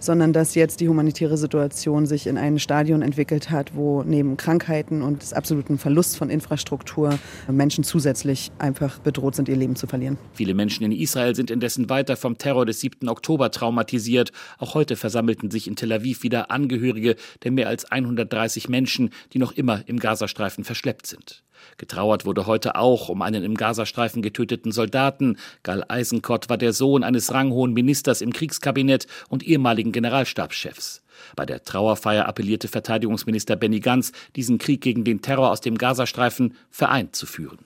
sondern 0.00 0.32
dass 0.32 0.54
jetzt 0.54 0.80
die 0.80 0.88
humanitäre 0.88 1.36
Situation 1.36 2.06
sich 2.06 2.26
in 2.26 2.38
ein 2.38 2.58
Stadion 2.58 3.02
entwickelt 3.02 3.50
hat, 3.50 3.74
wo 3.74 4.02
neben 4.02 4.36
Krankheiten 4.36 5.02
und 5.02 5.22
des 5.22 5.32
absoluten 5.32 5.78
Verlust 5.78 6.16
von 6.16 6.30
Infrastruktur 6.30 7.18
Menschen 7.50 7.84
zusätzlich 7.84 8.50
einfach 8.58 8.98
bedroht 8.98 9.34
sind, 9.34 9.48
ihr 9.48 9.56
Leben 9.56 9.76
zu 9.76 9.86
verlieren. 9.86 10.18
Viele 10.34 10.54
Menschen 10.54 10.84
in 10.84 10.92
Israel 10.92 11.34
sind 11.34 11.50
indessen 11.50 11.88
weiter 11.88 12.16
vom 12.16 12.38
Terror 12.38 12.51
Terror 12.52 12.66
des 12.66 12.80
7. 12.80 13.08
Oktober 13.08 13.50
traumatisiert. 13.50 14.30
Auch 14.58 14.74
heute 14.74 14.96
versammelten 14.96 15.50
sich 15.50 15.66
in 15.66 15.74
Tel 15.74 15.90
Aviv 15.90 16.22
wieder 16.22 16.50
Angehörige 16.50 17.16
der 17.44 17.50
mehr 17.50 17.66
als 17.66 17.90
130 17.90 18.68
Menschen, 18.68 19.08
die 19.32 19.38
noch 19.38 19.52
immer 19.52 19.80
im 19.86 19.98
Gazastreifen 19.98 20.62
verschleppt 20.62 21.06
sind. 21.06 21.42
Getrauert 21.78 22.26
wurde 22.26 22.44
heute 22.44 22.76
auch 22.76 23.08
um 23.08 23.22
einen 23.22 23.42
im 23.42 23.54
Gazastreifen 23.54 24.20
getöteten 24.20 24.70
Soldaten. 24.70 25.38
Gal 25.62 25.82
Eisenkott 25.88 26.50
war 26.50 26.58
der 26.58 26.74
Sohn 26.74 27.04
eines 27.04 27.32
ranghohen 27.32 27.72
Ministers 27.72 28.20
im 28.20 28.34
Kriegskabinett 28.34 29.06
und 29.30 29.42
ehemaligen 29.42 29.92
Generalstabschefs. 29.92 31.02
Bei 31.36 31.46
der 31.46 31.62
Trauerfeier 31.62 32.26
appellierte 32.26 32.68
Verteidigungsminister 32.68 33.56
Benny 33.56 33.80
Gantz, 33.80 34.12
diesen 34.36 34.58
Krieg 34.58 34.82
gegen 34.82 35.04
den 35.04 35.22
Terror 35.22 35.50
aus 35.50 35.62
dem 35.62 35.78
Gazastreifen 35.78 36.54
vereint 36.70 37.16
zu 37.16 37.24
führen. 37.24 37.58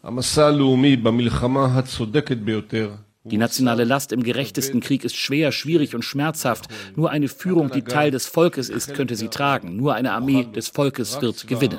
Die 3.30 3.38
nationale 3.38 3.84
Last 3.84 4.12
im 4.12 4.22
gerechtesten 4.22 4.80
Krieg 4.80 5.04
ist 5.04 5.16
schwer, 5.16 5.50
schwierig 5.52 5.94
und 5.94 6.04
schmerzhaft. 6.04 6.66
Nur 6.94 7.10
eine 7.10 7.28
Führung, 7.28 7.70
die 7.70 7.82
Teil 7.82 8.10
des 8.10 8.26
Volkes 8.26 8.68
ist, 8.68 8.94
könnte 8.94 9.16
sie 9.16 9.28
tragen. 9.28 9.76
Nur 9.76 9.94
eine 9.94 10.12
Armee 10.12 10.44
des 10.44 10.68
Volkes 10.68 11.20
wird 11.20 11.46
gewinnen. 11.46 11.78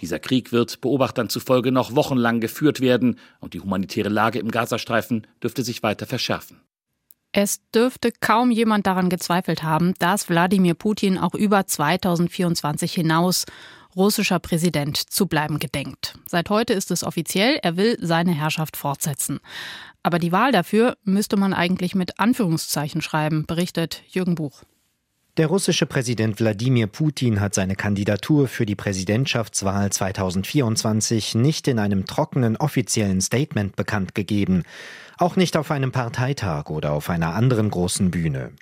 Dieser 0.00 0.18
Krieg 0.18 0.52
wird 0.52 0.80
Beobachtern 0.80 1.28
zufolge 1.28 1.72
noch 1.72 1.94
wochenlang 1.94 2.40
geführt 2.40 2.80
werden 2.80 3.18
und 3.40 3.54
die 3.54 3.60
humanitäre 3.60 4.08
Lage 4.08 4.38
im 4.38 4.50
Gazastreifen 4.50 5.26
dürfte 5.42 5.64
sich 5.64 5.82
weiter 5.82 6.06
verschärfen. 6.06 6.60
Es 7.32 7.60
dürfte 7.74 8.12
kaum 8.18 8.50
jemand 8.50 8.86
daran 8.86 9.10
gezweifelt 9.10 9.62
haben, 9.62 9.94
dass 9.98 10.30
Wladimir 10.30 10.74
Putin 10.74 11.18
auch 11.18 11.34
über 11.34 11.66
2024 11.66 12.94
hinaus 12.94 13.44
russischer 13.96 14.38
Präsident 14.38 14.96
zu 14.96 15.26
bleiben 15.26 15.58
gedenkt. 15.58 16.18
Seit 16.26 16.50
heute 16.50 16.74
ist 16.74 16.90
es 16.90 17.02
offiziell, 17.02 17.58
er 17.62 17.76
will 17.76 17.96
seine 18.00 18.32
Herrschaft 18.32 18.76
fortsetzen. 18.76 19.40
Aber 20.06 20.20
die 20.20 20.30
Wahl 20.30 20.52
dafür 20.52 20.96
müsste 21.02 21.36
man 21.36 21.52
eigentlich 21.52 21.96
mit 21.96 22.20
Anführungszeichen 22.20 23.02
schreiben, 23.02 23.44
berichtet 23.44 24.04
Jürgen 24.06 24.36
Buch. 24.36 24.62
Der 25.36 25.48
russische 25.48 25.84
Präsident 25.84 26.38
Wladimir 26.38 26.86
Putin 26.86 27.40
hat 27.40 27.54
seine 27.54 27.74
Kandidatur 27.74 28.46
für 28.46 28.66
die 28.66 28.76
Präsidentschaftswahl 28.76 29.90
2024 29.90 31.34
nicht 31.34 31.66
in 31.66 31.80
einem 31.80 32.06
trockenen 32.06 32.56
offiziellen 32.56 33.20
Statement 33.20 33.74
bekannt 33.74 34.14
gegeben, 34.14 34.62
auch 35.18 35.34
nicht 35.34 35.56
auf 35.56 35.72
einem 35.72 35.90
Parteitag 35.90 36.70
oder 36.70 36.92
auf 36.92 37.10
einer 37.10 37.34
anderen 37.34 37.68
großen 37.68 38.12
Bühne, 38.12 38.52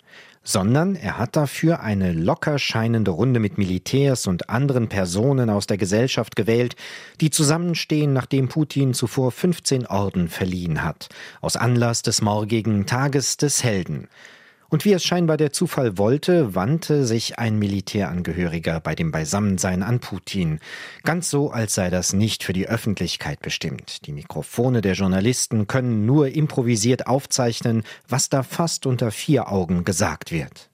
sondern 0.45 0.95
er 0.95 1.19
hat 1.19 1.37
dafür 1.37 1.81
eine 1.81 2.13
locker 2.13 2.59
scheinende 2.59 3.11
Runde 3.11 3.41
mit 3.41 3.59
Militärs 3.59 4.27
und 4.27 4.51
anderen 4.51 4.89
Personen 4.89 5.51
aus 5.51 5.67
der 5.67 5.79
Gesellschaft 5.79 6.37
gewählt, 6.37 6.77
die 7.21 7.31
zusammenstehen, 7.31 8.13
nachdem 8.13 8.49
Putin 8.49 8.95
zuvor 8.95 9.33
15 9.33 9.87
Orden 9.87 10.29
verliehen 10.29 10.85
hat, 10.85 11.09
aus 11.41 11.57
Anlass 11.57 12.03
des 12.03 12.21
morgigen 12.21 12.87
Tages 12.87 13.39
des 13.39 13.65
Helden. 13.65 14.09
Und 14.69 14.85
wie 14.85 14.93
es 14.93 15.05
scheinbar 15.05 15.37
der 15.37 15.53
Zufall 15.53 15.99
wollte, 15.99 16.55
wandte 16.55 17.07
sich 17.07 17.39
ein 17.39 17.59
Militärangehöriger 17.59 18.81
bei 18.81 18.95
dem 18.95 19.13
Beisammensein 19.13 19.83
an 19.83 20.01
Putin. 20.01 20.61
Ganz 21.03 21.31
so, 21.31 21.51
als 21.51 21.75
sei 21.75 21.91
das 21.91 22.13
nicht 22.13 22.43
für 22.43 22.53
die 22.53 22.67
Öffentlichkeit 22.67 23.41
bestimmt. 23.41 24.07
Die 24.07 24.13
Mikrofone 24.13 24.81
der 24.81 24.95
Journalisten 24.95 25.67
können 25.67 26.07
nur 26.07 26.29
improvisiert 26.29 27.07
aufzeichnen, 27.07 27.85
was 28.09 28.29
da 28.29 28.43
fast 28.43 28.87
unter 28.87 29.11
vier 29.11 29.51
Augen 29.51 29.85
gesagt 29.85 30.33
wird. 30.33 30.69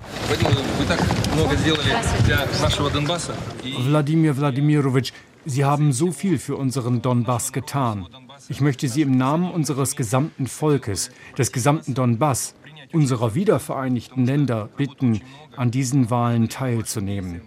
Wladimir 3.87 4.37
Wladimirovich, 4.37 5.13
Sie 5.47 5.65
haben 5.65 5.93
so 5.93 6.13
viel 6.13 6.39
für 6.39 6.57
unseren 6.57 7.01
Donbass 7.01 7.53
getan. 7.53 8.07
Ich 8.49 8.61
möchte 8.61 8.89
Sie 8.89 9.03
im 9.03 9.17
Namen 9.17 9.51
unseres 9.51 9.97
gesamten 9.97 10.47
Volkes, 10.47 11.11
des 11.39 11.53
gesamten 11.53 11.95
Donbass, 11.95 12.55
unserer 12.93 13.35
wiedervereinigten 13.35 14.27
Länder 14.27 14.69
bitten, 14.77 15.21
an 15.57 15.71
diesen 15.71 16.11
Wahlen 16.11 16.49
teilzunehmen. 16.49 17.41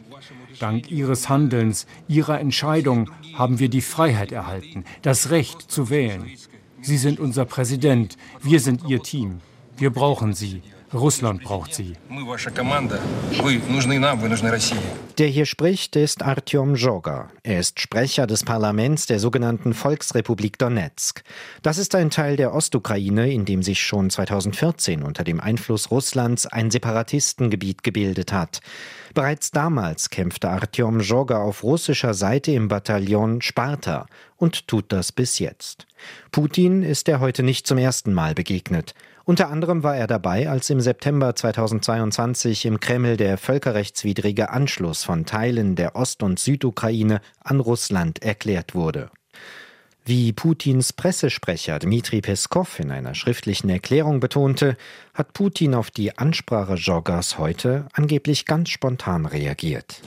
Dank 0.60 0.92
Ihres 0.92 1.30
Handelns, 1.30 1.88
Ihrer 2.08 2.40
Entscheidung 2.40 3.10
haben 3.34 3.60
wir 3.60 3.70
die 3.70 3.82
Freiheit 3.82 4.32
erhalten, 4.32 4.86
das 5.02 5.30
Recht 5.30 5.62
zu 5.72 5.90
wählen. 5.90 6.26
Sie 6.82 6.98
sind 6.98 7.20
unser 7.20 7.46
Präsident, 7.46 8.18
wir 8.42 8.60
sind 8.60 8.88
Ihr 8.88 9.02
Team. 9.02 9.40
Wir 9.78 9.90
brauchen 9.90 10.34
Sie. 10.34 10.62
Russland 10.94 11.44
braucht 11.44 11.74
sie. 11.74 11.94
Der 15.18 15.28
hier 15.28 15.46
spricht, 15.46 15.96
ist 15.96 16.22
Artyom 16.22 16.76
Joga. 16.76 17.32
Er 17.42 17.60
ist 17.60 17.80
Sprecher 17.80 18.28
des 18.28 18.44
Parlaments 18.44 19.08
der 19.08 19.20
sogenannten 19.20 19.74
Volksrepublik 19.74 20.60
Donetsk. 20.60 21.24
Das 21.64 21.78
ist 21.78 21.96
ein 21.96 22.12
Teil 22.12 22.36
der 22.36 22.54
Ostukraine, 22.54 23.32
in 23.32 23.46
dem 23.46 23.64
sich 23.64 23.82
schon 23.82 24.10
2014 24.10 25.02
unter 25.02 25.24
dem 25.24 25.40
Einfluss 25.40 25.90
Russlands 25.90 26.46
ein 26.46 26.70
Separatistengebiet 26.70 27.84
gebildet 27.84 28.32
hat. 28.32 28.62
Bereits 29.14 29.52
damals 29.52 30.10
kämpfte 30.10 30.50
Artyom 30.50 31.00
Joga 31.00 31.38
auf 31.38 31.64
russischer 31.64 32.14
Seite 32.14 32.52
im 32.52 32.68
Bataillon 32.68 33.42
Sparta 33.42 34.06
und 34.38 34.68
tut 34.68 34.92
das 34.92 35.12
bis 35.12 35.40
jetzt. 35.40 35.88
Putin 36.32 36.84
ist 36.84 37.08
er 37.10 37.20
heute 37.20 37.44
nicht 37.44 37.66
zum 37.66 37.78
ersten 37.78 38.14
Mal 38.14 38.34
begegnet. 38.34 38.94
Unter 39.26 39.50
anderem 39.50 39.84
war 39.84 39.96
er 39.96 40.08
dabei, 40.08 40.50
als 40.50 40.70
im 40.70 40.82
September 40.82 41.34
2022 41.34 42.66
im 42.66 42.82
Kreml 42.82 43.16
der 43.16 43.38
völkerrechtswidrige 43.38 44.50
Anschluss 44.50 45.06
von 45.06 45.26
Teilen 45.26 45.76
der 45.76 45.96
Ost- 45.96 46.24
und 46.24 46.40
Südukraine 46.40 47.22
an 47.42 47.62
Russland 47.62 48.22
erklärt 48.22 48.76
wurde. 48.76 49.10
Wie 50.06 50.34
Putins 50.34 50.92
Pressesprecher 50.92 51.80
Dmitri 51.80 52.20
Peskov 52.20 52.82
in 52.82 52.92
einer 52.92 53.16
schriftlichen 53.16 53.70
Erklärung 53.70 54.20
betonte, 54.20 54.76
hat 55.14 55.32
Putin 55.32 55.74
auf 55.74 55.90
die 55.90 56.18
Ansprache 56.18 56.74
Joggers 56.74 57.38
heute 57.38 57.88
angeblich 57.94 58.46
ganz 58.46 58.70
spontan 58.72 59.26
reagiert. 59.26 60.02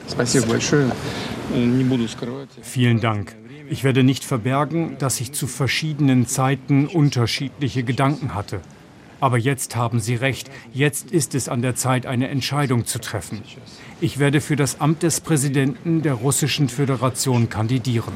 Vielen 2.61 3.01
Dank. 3.01 3.35
Ich 3.71 3.83
werde 3.83 4.05
nicht 4.05 4.25
verbergen, 4.25 4.99
dass 4.99 5.19
ich 5.23 5.33
zu 5.33 5.47
verschiedenen 5.47 6.27
Zeiten 6.27 6.87
unterschiedliche 6.87 7.83
Gedanken 7.83 8.35
hatte. 8.35 8.61
Aber 9.21 9.39
jetzt 9.39 9.77
haben 9.77 10.01
Sie 10.01 10.15
recht, 10.15 10.51
jetzt 10.73 11.11
ist 11.11 11.35
es 11.35 11.49
an 11.49 11.63
der 11.63 11.75
Zeit, 11.75 12.07
eine 12.07 12.29
Entscheidung 12.29 12.87
zu 12.87 12.99
treffen. 13.01 13.43
Ich 14.01 14.19
werde 14.19 14.41
für 14.41 14.57
das 14.57 14.81
Amt 14.81 15.03
des 15.03 15.21
Präsidenten 15.21 16.03
der 16.03 16.15
Russischen 16.15 16.69
Föderation 16.69 17.49
kandidieren. 17.49 18.13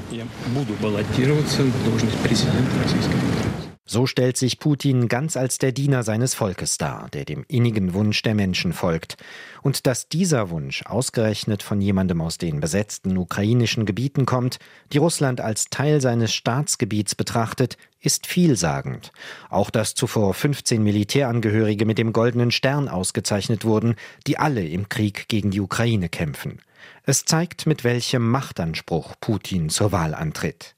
So 3.92 4.06
stellt 4.06 4.36
sich 4.36 4.60
Putin 4.60 5.08
ganz 5.08 5.36
als 5.36 5.58
der 5.58 5.72
Diener 5.72 6.04
seines 6.04 6.36
Volkes 6.36 6.78
dar, 6.78 7.08
der 7.12 7.24
dem 7.24 7.44
innigen 7.48 7.92
Wunsch 7.92 8.22
der 8.22 8.36
Menschen 8.36 8.72
folgt. 8.72 9.16
Und 9.62 9.84
dass 9.84 10.08
dieser 10.08 10.48
Wunsch 10.50 10.86
ausgerechnet 10.86 11.64
von 11.64 11.80
jemandem 11.80 12.20
aus 12.20 12.38
den 12.38 12.60
besetzten 12.60 13.16
ukrainischen 13.16 13.86
Gebieten 13.86 14.26
kommt, 14.26 14.60
die 14.92 14.98
Russland 14.98 15.40
als 15.40 15.70
Teil 15.70 16.00
seines 16.00 16.32
Staatsgebiets 16.32 17.16
betrachtet, 17.16 17.78
ist 18.00 18.28
vielsagend. 18.28 19.10
Auch 19.48 19.70
dass 19.70 19.96
zuvor 19.96 20.34
15 20.34 20.80
Militärangehörige 20.84 21.84
mit 21.84 21.98
dem 21.98 22.12
Goldenen 22.12 22.52
Stern 22.52 22.88
ausgezeichnet 22.88 23.64
wurden, 23.64 23.96
die 24.24 24.38
alle 24.38 24.64
im 24.64 24.88
Krieg 24.88 25.26
gegen 25.26 25.50
die 25.50 25.60
Ukraine 25.60 26.08
kämpfen. 26.08 26.60
Es 27.06 27.24
zeigt, 27.24 27.66
mit 27.66 27.82
welchem 27.82 28.30
Machtanspruch 28.30 29.16
Putin 29.20 29.68
zur 29.68 29.90
Wahl 29.90 30.14
antritt. 30.14 30.76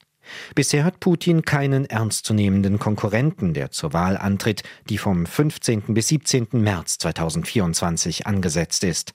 Bisher 0.55 0.83
hat 0.83 0.99
Putin 0.99 1.43
keinen 1.43 1.85
ernstzunehmenden 1.85 2.79
Konkurrenten, 2.79 3.53
der 3.53 3.71
zur 3.71 3.93
Wahl 3.93 4.17
antritt, 4.17 4.63
die 4.89 4.97
vom 4.97 5.25
15. 5.25 5.93
bis 5.93 6.07
17. 6.09 6.47
März 6.51 6.97
2024 6.99 8.27
angesetzt 8.27 8.83
ist. 8.83 9.13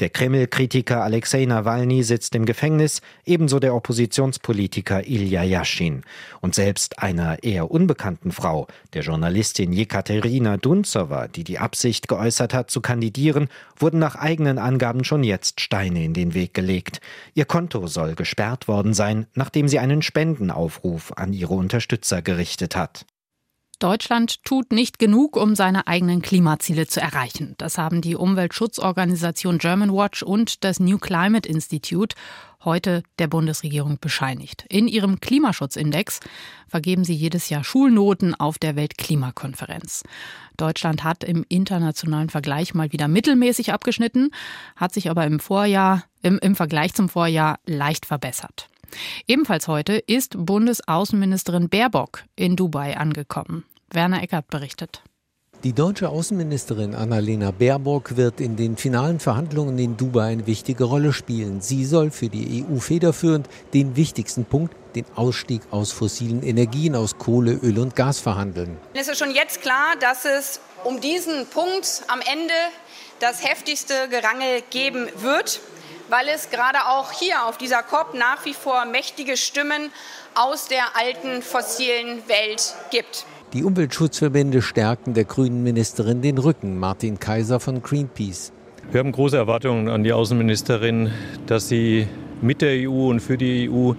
Der 0.00 0.10
Kreml-Kritiker 0.10 1.02
Alexei 1.02 1.44
Nawalny 1.44 2.02
sitzt 2.02 2.34
im 2.34 2.44
Gefängnis, 2.44 3.00
ebenso 3.24 3.58
der 3.58 3.74
Oppositionspolitiker 3.74 5.06
Ilya 5.06 5.42
Yashin. 5.42 6.02
Und 6.40 6.54
selbst 6.54 6.98
einer 6.98 7.42
eher 7.42 7.70
unbekannten 7.70 8.32
Frau, 8.32 8.66
der 8.94 9.02
Journalistin 9.02 9.72
Jekaterina 9.72 10.56
Dunzowa, 10.56 11.28
die 11.28 11.44
die 11.44 11.58
Absicht 11.58 12.08
geäußert 12.08 12.54
hat, 12.54 12.70
zu 12.70 12.80
kandidieren, 12.80 13.48
wurden 13.76 13.98
nach 13.98 14.16
eigenen 14.16 14.58
Angaben 14.58 15.04
schon 15.04 15.22
jetzt 15.22 15.60
Steine 15.60 16.04
in 16.04 16.14
den 16.14 16.34
Weg 16.34 16.54
gelegt. 16.54 17.00
Ihr 17.34 17.44
Konto 17.44 17.86
soll 17.86 18.14
gesperrt 18.14 18.68
worden 18.68 18.94
sein, 18.94 19.26
nachdem 19.34 19.68
sie 19.68 19.78
einen 19.78 20.02
Spenden 20.02 20.50
Spendenaufruf 20.58 21.12
an 21.16 21.32
ihre 21.32 21.54
Unterstützer 21.54 22.22
gerichtet 22.22 22.76
hat. 22.76 23.06
Deutschland 23.78 24.42
tut 24.42 24.72
nicht 24.72 24.98
genug, 24.98 25.36
um 25.36 25.54
seine 25.54 25.86
eigenen 25.86 26.20
Klimaziele 26.20 26.88
zu 26.88 27.00
erreichen. 27.00 27.54
Das 27.58 27.78
haben 27.78 28.00
die 28.00 28.16
Umweltschutzorganisation 28.16 29.58
Germanwatch 29.58 30.24
und 30.24 30.64
das 30.64 30.80
New 30.80 30.98
Climate 30.98 31.48
Institute 31.48 32.16
heute 32.64 33.04
der 33.20 33.28
Bundesregierung 33.28 33.98
bescheinigt. 34.00 34.64
In 34.68 34.88
ihrem 34.88 35.20
Klimaschutzindex 35.20 36.18
vergeben 36.66 37.04
sie 37.04 37.14
jedes 37.14 37.50
Jahr 37.50 37.62
Schulnoten 37.62 38.34
auf 38.34 38.58
der 38.58 38.74
Weltklimakonferenz. 38.74 40.02
Deutschland 40.56 41.04
hat 41.04 41.22
im 41.22 41.46
internationalen 41.48 42.30
Vergleich 42.30 42.74
mal 42.74 42.90
wieder 42.90 43.06
mittelmäßig 43.06 43.72
abgeschnitten, 43.72 44.30
hat 44.74 44.92
sich 44.92 45.08
aber 45.08 45.24
im 45.24 45.38
Vorjahr, 45.38 46.02
im, 46.22 46.40
im 46.40 46.56
Vergleich 46.56 46.94
zum 46.94 47.08
Vorjahr 47.08 47.60
leicht 47.64 48.06
verbessert. 48.06 48.68
Ebenfalls 49.26 49.68
heute 49.68 49.94
ist 49.94 50.34
Bundesaußenministerin 50.36 51.68
Baerbock 51.68 52.24
in 52.36 52.56
Dubai 52.56 52.96
angekommen. 52.96 53.64
Werner 53.90 54.22
Eckert 54.22 54.48
berichtet. 54.48 55.02
Die 55.64 55.72
deutsche 55.72 56.08
Außenministerin 56.08 56.94
Annalena 56.94 57.50
Baerbock 57.50 58.16
wird 58.16 58.40
in 58.40 58.54
den 58.54 58.76
finalen 58.76 59.18
Verhandlungen 59.18 59.76
in 59.80 59.96
Dubai 59.96 60.30
eine 60.30 60.46
wichtige 60.46 60.84
Rolle 60.84 61.12
spielen. 61.12 61.60
Sie 61.60 61.84
soll 61.84 62.12
für 62.12 62.28
die 62.28 62.64
EU 62.64 62.78
federführend 62.78 63.48
den 63.74 63.96
wichtigsten 63.96 64.44
Punkt, 64.44 64.76
den 64.94 65.04
Ausstieg 65.16 65.62
aus 65.72 65.90
fossilen 65.90 66.44
Energien, 66.44 66.94
aus 66.94 67.18
Kohle, 67.18 67.54
Öl 67.54 67.80
und 67.80 67.96
Gas 67.96 68.20
verhandeln. 68.20 68.76
Es 68.94 69.08
ist 69.08 69.18
schon 69.18 69.34
jetzt 69.34 69.60
klar, 69.60 69.96
dass 70.00 70.24
es 70.24 70.60
um 70.84 71.00
diesen 71.00 71.46
Punkt 71.46 72.04
am 72.06 72.20
Ende 72.20 72.54
das 73.18 73.44
heftigste 73.44 73.94
Gerangel 74.10 74.62
geben 74.70 75.08
wird 75.20 75.60
weil 76.08 76.28
es 76.28 76.50
gerade 76.50 76.86
auch 76.86 77.12
hier 77.12 77.46
auf 77.46 77.58
dieser 77.58 77.82
COP 77.82 78.14
nach 78.14 78.44
wie 78.44 78.54
vor 78.54 78.84
mächtige 78.84 79.36
Stimmen 79.36 79.90
aus 80.34 80.68
der 80.68 80.96
alten 80.96 81.42
fossilen 81.42 82.22
Welt 82.28 82.74
gibt. 82.90 83.26
Die 83.52 83.64
Umweltschutzverbände 83.64 84.60
stärken 84.60 85.14
der 85.14 85.24
grünen 85.24 85.62
Ministerin 85.62 86.20
den 86.20 86.38
Rücken, 86.38 86.78
Martin 86.78 87.18
Kaiser 87.18 87.60
von 87.60 87.82
Greenpeace. 87.82 88.52
Wir 88.90 89.00
haben 89.00 89.12
große 89.12 89.36
Erwartungen 89.36 89.88
an 89.88 90.04
die 90.04 90.12
Außenministerin, 90.12 91.12
dass 91.46 91.68
sie 91.68 92.08
mit 92.40 92.62
der 92.62 92.88
EU 92.88 93.08
und 93.08 93.20
für 93.20 93.36
die 93.36 93.68
EU 93.70 93.92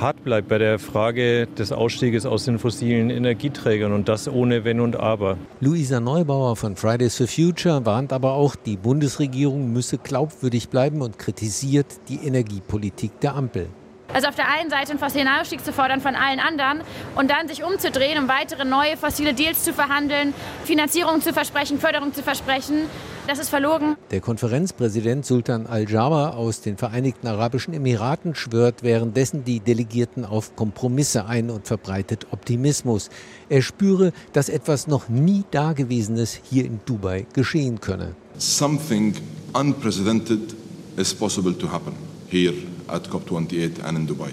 hart 0.00 0.22
bleibt 0.24 0.48
bei 0.48 0.58
der 0.58 0.78
Frage 0.78 1.46
des 1.46 1.72
Ausstieges 1.72 2.26
aus 2.26 2.44
den 2.44 2.58
fossilen 2.58 3.10
Energieträgern 3.10 3.92
und 3.92 4.08
das 4.08 4.28
ohne 4.28 4.64
Wenn 4.64 4.80
und 4.80 4.96
Aber. 4.96 5.38
Luisa 5.60 6.00
Neubauer 6.00 6.56
von 6.56 6.76
Fridays 6.76 7.16
for 7.16 7.26
Future 7.26 7.86
warnt 7.86 8.12
aber 8.12 8.32
auch, 8.34 8.56
die 8.56 8.76
Bundesregierung 8.76 9.72
müsse 9.72 9.98
glaubwürdig 9.98 10.68
bleiben 10.68 11.02
und 11.02 11.18
kritisiert 11.18 11.86
die 12.08 12.26
Energiepolitik 12.26 13.20
der 13.20 13.34
Ampel. 13.34 13.68
Also 14.12 14.28
auf 14.28 14.34
der 14.34 14.48
einen 14.48 14.70
Seite 14.70 14.90
einen 14.90 14.98
fossilen 14.98 15.28
Ausstieg 15.28 15.64
zu 15.64 15.72
fordern 15.72 16.00
von 16.00 16.14
allen 16.14 16.40
anderen 16.40 16.82
und 17.16 17.30
dann 17.30 17.48
sich 17.48 17.64
umzudrehen, 17.64 18.18
um 18.18 18.28
weitere 18.28 18.64
neue 18.64 18.96
fossile 18.96 19.34
Deals 19.34 19.64
zu 19.64 19.72
verhandeln, 19.72 20.32
Finanzierung 20.64 21.20
zu 21.20 21.32
versprechen, 21.32 21.78
Förderung 21.78 22.14
zu 22.14 22.22
versprechen 22.22 22.86
Das 23.26 23.40
ist 23.40 23.48
verlogen. 23.48 23.96
Der 24.12 24.20
Konferenzpräsident 24.20 25.26
Sultan 25.26 25.66
Al-Jaber 25.66 26.36
aus 26.36 26.60
den 26.60 26.76
Vereinigten 26.76 27.26
Arabischen 27.26 27.74
Emiraten 27.74 28.36
schwört 28.36 28.84
währenddessen 28.84 29.42
die 29.42 29.58
Delegierten 29.58 30.24
auf 30.24 30.54
Kompromisse 30.54 31.26
ein 31.26 31.50
und 31.50 31.66
verbreitet 31.66 32.28
Optimismus. 32.30 33.10
Er 33.48 33.62
spüre, 33.62 34.12
dass 34.32 34.48
etwas 34.48 34.86
noch 34.86 35.08
nie 35.08 35.42
Dagewesenes 35.50 36.38
hier 36.48 36.64
in 36.64 36.78
Dubai 36.86 37.26
geschehen 37.32 37.80
könne. 37.80 38.14
Something 38.38 39.16
unprecedented 39.54 40.54
is 40.96 41.12
possible 41.12 41.52
to 41.58 41.68
happen 41.72 41.94
here 42.28 42.54
at 42.88 43.08
COP28 43.08 43.82
and 43.82 43.98
in 43.98 44.06
Dubai 44.06 44.30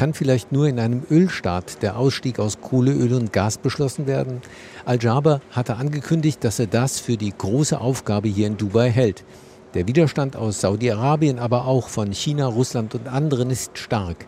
kann 0.00 0.14
vielleicht 0.14 0.50
nur 0.50 0.66
in 0.66 0.78
einem 0.78 1.02
Ölstaat 1.10 1.82
der 1.82 1.98
Ausstieg 1.98 2.38
aus 2.38 2.62
Kohle, 2.62 2.92
Öl 2.92 3.12
und 3.12 3.34
Gas 3.34 3.58
beschlossen 3.58 4.06
werden? 4.06 4.40
Al-Jaber 4.86 5.42
hatte 5.50 5.76
angekündigt, 5.76 6.42
dass 6.42 6.58
er 6.58 6.68
das 6.68 6.98
für 7.00 7.18
die 7.18 7.34
große 7.36 7.78
Aufgabe 7.78 8.28
hier 8.28 8.46
in 8.46 8.56
Dubai 8.56 8.90
hält. 8.90 9.24
Der 9.74 9.86
Widerstand 9.86 10.36
aus 10.36 10.62
Saudi-Arabien, 10.62 11.38
aber 11.38 11.66
auch 11.66 11.88
von 11.88 12.12
China, 12.12 12.46
Russland 12.46 12.94
und 12.94 13.08
anderen 13.08 13.50
ist 13.50 13.76
stark. 13.76 14.26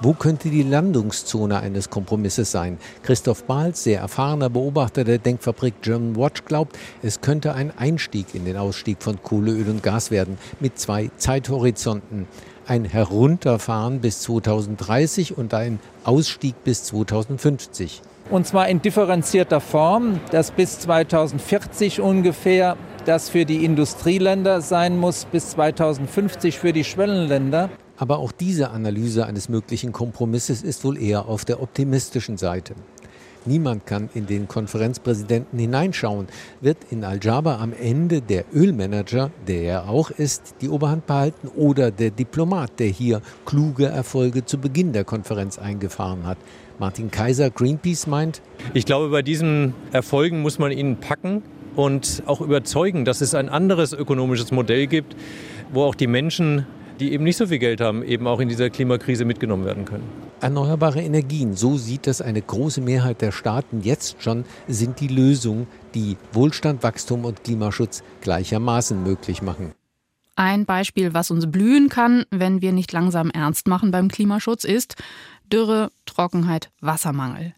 Wo 0.00 0.12
könnte 0.12 0.50
die 0.50 0.62
Landungszone 0.62 1.58
eines 1.58 1.90
Kompromisses 1.90 2.52
sein? 2.52 2.78
Christoph 3.02 3.44
Bahls, 3.44 3.82
sehr 3.82 4.00
erfahrener 4.00 4.48
Beobachter 4.48 5.02
der 5.02 5.18
Denkfabrik 5.18 5.80
German 5.82 6.14
Watch, 6.14 6.44
glaubt, 6.44 6.78
es 7.02 7.20
könnte 7.20 7.54
ein 7.54 7.72
Einstieg 7.76 8.34
in 8.34 8.44
den 8.44 8.56
Ausstieg 8.56 9.02
von 9.02 9.20
Kohle, 9.22 9.52
Öl 9.52 9.70
und 9.70 9.82
Gas 9.82 10.12
werden, 10.12 10.38
mit 10.60 10.78
zwei 10.78 11.10
Zeithorizonten 11.16 12.28
ein 12.68 12.84
Herunterfahren 12.84 14.00
bis 14.00 14.20
2030 14.20 15.36
und 15.38 15.54
ein 15.54 15.80
Ausstieg 16.04 16.54
bis 16.64 16.84
2050. 16.84 18.02
Und 18.30 18.46
zwar 18.46 18.68
in 18.68 18.82
differenzierter 18.82 19.60
Form, 19.60 20.20
dass 20.30 20.50
bis 20.50 20.78
2040 20.80 22.00
ungefähr 22.00 22.76
das 23.06 23.30
für 23.30 23.46
die 23.46 23.64
Industrieländer 23.64 24.60
sein 24.60 24.98
muss, 24.98 25.24
bis 25.24 25.50
2050 25.50 26.58
für 26.58 26.74
die 26.74 26.84
Schwellenländer. 26.84 27.70
Aber 27.96 28.18
auch 28.18 28.32
diese 28.32 28.70
Analyse 28.70 29.24
eines 29.24 29.48
möglichen 29.48 29.92
Kompromisses 29.92 30.62
ist 30.62 30.84
wohl 30.84 31.00
eher 31.00 31.26
auf 31.26 31.46
der 31.46 31.62
optimistischen 31.62 32.36
Seite. 32.36 32.74
Niemand 33.46 33.86
kann 33.86 34.08
in 34.14 34.26
den 34.26 34.48
Konferenzpräsidenten 34.48 35.58
hineinschauen. 35.58 36.28
Wird 36.60 36.78
in 36.90 37.04
Al-Jaber 37.04 37.60
am 37.60 37.72
Ende 37.72 38.20
der 38.20 38.44
Ölmanager, 38.54 39.30
der 39.46 39.62
er 39.62 39.88
auch 39.88 40.10
ist, 40.10 40.56
die 40.60 40.68
Oberhand 40.68 41.06
behalten 41.06 41.48
oder 41.48 41.90
der 41.90 42.10
Diplomat, 42.10 42.78
der 42.78 42.88
hier 42.88 43.20
kluge 43.46 43.86
Erfolge 43.86 44.44
zu 44.44 44.58
Beginn 44.58 44.92
der 44.92 45.04
Konferenz 45.04 45.58
eingefahren 45.58 46.26
hat? 46.26 46.38
Martin 46.78 47.10
Kaiser, 47.10 47.50
Greenpeace 47.50 48.06
meint, 48.06 48.40
ich 48.74 48.86
glaube, 48.86 49.08
bei 49.08 49.22
diesen 49.22 49.74
Erfolgen 49.92 50.42
muss 50.42 50.58
man 50.58 50.70
ihn 50.70 50.96
packen 50.96 51.42
und 51.74 52.22
auch 52.26 52.40
überzeugen, 52.40 53.04
dass 53.04 53.20
es 53.20 53.34
ein 53.34 53.48
anderes 53.48 53.92
ökonomisches 53.92 54.52
Modell 54.52 54.86
gibt, 54.86 55.16
wo 55.72 55.82
auch 55.82 55.94
die 55.94 56.06
Menschen 56.06 56.66
die 56.98 57.12
eben 57.12 57.24
nicht 57.24 57.36
so 57.36 57.46
viel 57.46 57.58
Geld 57.58 57.80
haben, 57.80 58.02
eben 58.02 58.26
auch 58.26 58.40
in 58.40 58.48
dieser 58.48 58.70
Klimakrise 58.70 59.24
mitgenommen 59.24 59.64
werden 59.64 59.84
können. 59.84 60.27
Erneuerbare 60.40 61.02
Energien, 61.02 61.56
so 61.56 61.76
sieht 61.76 62.06
das 62.06 62.22
eine 62.22 62.40
große 62.40 62.80
Mehrheit 62.80 63.22
der 63.22 63.32
Staaten 63.32 63.80
jetzt 63.82 64.22
schon, 64.22 64.44
sind 64.68 65.00
die 65.00 65.08
Lösung, 65.08 65.66
die 65.94 66.16
Wohlstand, 66.32 66.84
Wachstum 66.84 67.24
und 67.24 67.42
Klimaschutz 67.42 68.04
gleichermaßen 68.20 69.02
möglich 69.02 69.42
machen. 69.42 69.72
Ein 70.36 70.64
Beispiel, 70.64 71.12
was 71.12 71.32
uns 71.32 71.50
blühen 71.50 71.88
kann, 71.88 72.24
wenn 72.30 72.62
wir 72.62 72.70
nicht 72.70 72.92
langsam 72.92 73.30
ernst 73.30 73.66
machen 73.66 73.90
beim 73.90 74.06
Klimaschutz, 74.06 74.62
ist 74.62 74.94
Dürre, 75.52 75.90
Trockenheit, 76.06 76.70
Wassermangel. 76.80 77.54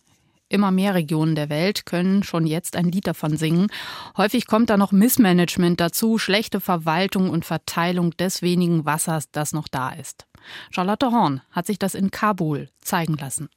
Immer 0.52 0.72
mehr 0.72 0.94
Regionen 0.94 1.36
der 1.36 1.48
Welt 1.48 1.86
können 1.86 2.24
schon 2.24 2.44
jetzt 2.44 2.74
ein 2.74 2.90
Lied 2.90 3.06
davon 3.06 3.36
singen. 3.36 3.68
Häufig 4.16 4.48
kommt 4.48 4.68
da 4.68 4.76
noch 4.76 4.90
Missmanagement 4.90 5.80
dazu, 5.80 6.18
schlechte 6.18 6.60
Verwaltung 6.60 7.30
und 7.30 7.44
Verteilung 7.44 8.10
des 8.16 8.42
wenigen 8.42 8.84
Wassers, 8.84 9.30
das 9.30 9.52
noch 9.52 9.68
da 9.68 9.90
ist. 9.90 10.26
Charlotte 10.72 11.12
Horn 11.12 11.40
hat 11.52 11.66
sich 11.66 11.78
das 11.78 11.94
in 11.94 12.10
Kabul 12.10 12.68
zeigen 12.80 13.16
lassen. 13.16 13.48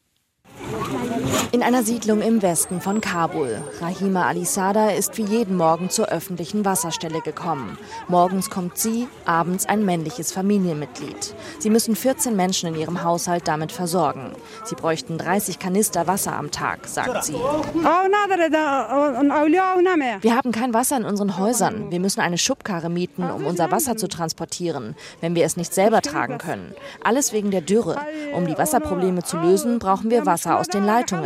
In 1.53 1.61
einer 1.61 1.83
Siedlung 1.83 2.21
im 2.21 2.41
Westen 2.41 2.81
von 2.81 2.99
Kabul. 2.99 3.61
Rahima 3.79 4.25
Alisada 4.27 4.89
ist 4.89 5.17
wie 5.17 5.23
jeden 5.23 5.55
Morgen 5.55 5.89
zur 5.89 6.07
öffentlichen 6.07 6.65
Wasserstelle 6.65 7.21
gekommen. 7.21 7.77
Morgens 8.07 8.49
kommt 8.49 8.77
sie, 8.77 9.07
abends 9.25 9.67
ein 9.67 9.85
männliches 9.85 10.31
Familienmitglied. 10.31 11.35
Sie 11.59 11.69
müssen 11.69 11.95
14 11.95 12.35
Menschen 12.35 12.69
in 12.73 12.81
ihrem 12.81 13.03
Haushalt 13.03 13.47
damit 13.47 13.71
versorgen. 13.71 14.31
Sie 14.65 14.75
bräuchten 14.75 15.17
30 15.17 15.59
Kanister 15.59 16.07
Wasser 16.07 16.35
am 16.35 16.51
Tag, 16.51 16.87
sagt 16.87 17.23
sie. 17.23 17.33
Wir 20.21 20.35
haben 20.35 20.51
kein 20.51 20.73
Wasser 20.73 20.97
in 20.97 21.05
unseren 21.05 21.37
Häusern. 21.37 21.91
Wir 21.91 21.99
müssen 21.99 22.21
eine 22.21 22.39
Schubkarre 22.39 22.89
mieten, 22.89 23.29
um 23.29 23.45
unser 23.45 23.71
Wasser 23.71 23.95
zu 23.95 24.07
transportieren, 24.07 24.95
wenn 25.21 25.35
wir 25.35 25.45
es 25.45 25.55
nicht 25.55 25.73
selber 25.73 26.01
tragen 26.01 26.39
können. 26.39 26.73
Alles 27.03 27.31
wegen 27.31 27.51
der 27.51 27.61
Dürre. 27.61 27.97
Um 28.35 28.47
die 28.47 28.57
Wasserprobleme 28.57 29.23
zu 29.23 29.37
lösen, 29.37 29.79
brauchen 29.79 30.09
wir 30.09 30.25
Wasser 30.25 30.59
aus 30.59 30.67
den 30.67 30.83
Leitungen. 30.85 31.22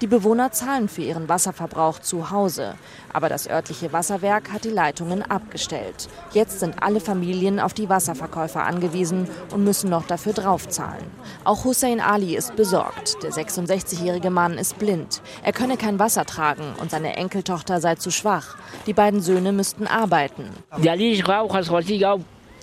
Die 0.00 0.06
Bewohner 0.06 0.52
zahlen 0.52 0.88
für 0.88 1.02
ihren 1.02 1.28
Wasserverbrauch 1.28 1.98
zu 1.98 2.30
Hause. 2.30 2.74
Aber 3.12 3.28
das 3.28 3.48
örtliche 3.50 3.92
Wasserwerk 3.92 4.52
hat 4.52 4.62
die 4.62 4.70
Leitungen 4.70 5.22
abgestellt. 5.22 6.08
Jetzt 6.32 6.60
sind 6.60 6.80
alle 6.80 7.00
Familien 7.00 7.58
auf 7.58 7.74
die 7.74 7.88
Wasserverkäufer 7.88 8.62
angewiesen 8.62 9.28
und 9.52 9.64
müssen 9.64 9.90
noch 9.90 10.06
dafür 10.06 10.34
draufzahlen. 10.34 11.04
Auch 11.42 11.64
Hussein 11.64 12.00
Ali 12.00 12.36
ist 12.36 12.54
besorgt. 12.54 13.20
Der 13.24 13.32
66-jährige 13.32 14.30
Mann 14.30 14.56
ist 14.56 14.78
blind. 14.78 15.20
Er 15.42 15.52
könne 15.52 15.76
kein 15.76 15.98
Wasser 15.98 16.24
tragen 16.24 16.74
und 16.80 16.92
seine 16.92 17.16
Enkeltochter 17.16 17.80
sei 17.80 17.96
zu 17.96 18.12
schwach. 18.12 18.56
Die 18.86 18.92
beiden 18.92 19.20
Söhne 19.20 19.50
müssten 19.50 19.88
arbeiten. 19.88 20.48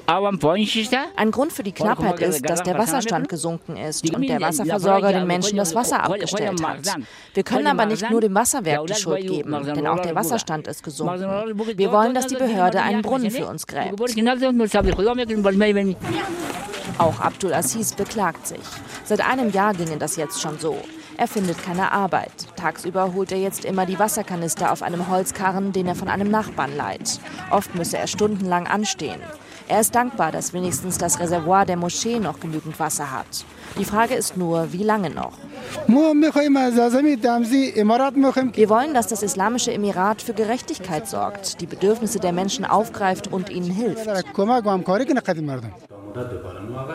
Ein 0.08 1.32
Grund 1.32 1.52
für 1.52 1.64
die 1.64 1.72
Knappheit 1.72 2.20
ist, 2.20 2.48
dass 2.48 2.64
der 2.64 2.78
Wasserstand 2.78 3.30
gesunken 3.30 3.78
ist 3.78 4.10
und 4.14 4.28
der 4.28 4.40
Wasserversorger 4.42 5.14
den 5.14 5.28
Menschen 5.28 5.58
das 5.58 5.74
Wasser 5.74 6.04
abgestellt 6.04 6.62
hat. 6.64 6.98
Wir 7.34 7.44
können 7.44 7.68
aber 7.68 7.86
nicht 7.86 8.10
nur 8.10 8.22
dem 8.22 8.36
Wasserwerk 8.36 8.86
die 8.88 8.96
Schuld 8.96 9.28
geben, 9.28 9.66
denn 9.76 9.88
auch 9.88 10.00
der 10.00 10.16
Wasserstand 10.16 10.68
ist 10.68 10.84
gesunken. 10.84 11.22
Wir 11.76 11.92
wollen, 11.92 12.14
dass 12.14 12.28
die 12.28 12.36
Behörde 12.36 12.82
einen 12.82 13.02
Brunnen 13.02 13.32
für 13.32 13.48
uns 13.48 13.66
gräbt. 13.66 14.00
Auch 16.98 17.20
Abdul 17.20 17.54
Aziz 17.54 17.94
beklagt 17.94 18.48
sich. 18.48 18.60
Seit 19.04 19.28
einem 19.28 19.52
Jahr 19.52 19.74
ginge 19.74 19.98
das 19.98 20.16
jetzt 20.16 20.40
schon 20.42 20.60
so. 20.60 20.78
Er 21.18 21.28
findet 21.28 21.62
keine 21.64 21.92
Arbeit. 21.92 22.32
Tagsüber 22.58 23.14
holt 23.14 23.32
er 23.32 23.38
jetzt 23.38 23.66
immer 23.66 23.86
die 23.86 24.00
Wasserkanister 24.00 24.72
auf 24.72 24.82
einem 24.82 25.10
Holzkarren, 25.10 25.72
den 25.72 25.88
er 25.88 25.96
von 25.96 26.10
einem 26.10 26.30
Nachbarn 26.30 26.76
leiht. 26.76 27.20
Oft 27.52 27.74
müsse 27.76 27.98
er 27.98 28.08
stundenlang 28.08 28.68
anstehen. 28.68 29.22
Er 29.68 29.80
ist 29.80 29.96
dankbar, 29.96 30.32
dass 30.32 30.54
wenigstens 30.54 31.00
das 31.00 31.20
Reservoir 31.20 31.66
der 31.66 31.76
Moschee 31.76 32.20
noch 32.20 32.40
genügend 32.40 32.80
Wasser 32.80 33.12
hat. 33.12 33.26
Die 33.80 33.86
Frage 33.86 34.14
ist 34.14 34.38
nur, 34.38 34.72
wie 34.72 34.84
lange 34.84 35.10
noch? 35.10 35.32
Wir 35.88 35.96
wollen, 38.70 38.94
dass 38.94 39.08
das 39.08 39.24
Islamische 39.24 39.74
Emirat 39.74 40.22
für 40.22 40.34
Gerechtigkeit 40.34 41.08
sorgt, 41.08 41.62
die 41.62 41.66
Bedürfnisse 41.66 42.20
der 42.20 42.32
Menschen 42.32 42.64
aufgreift 42.64 43.32
und 43.32 43.50
ihnen 43.50 43.72
hilft. 43.72 44.06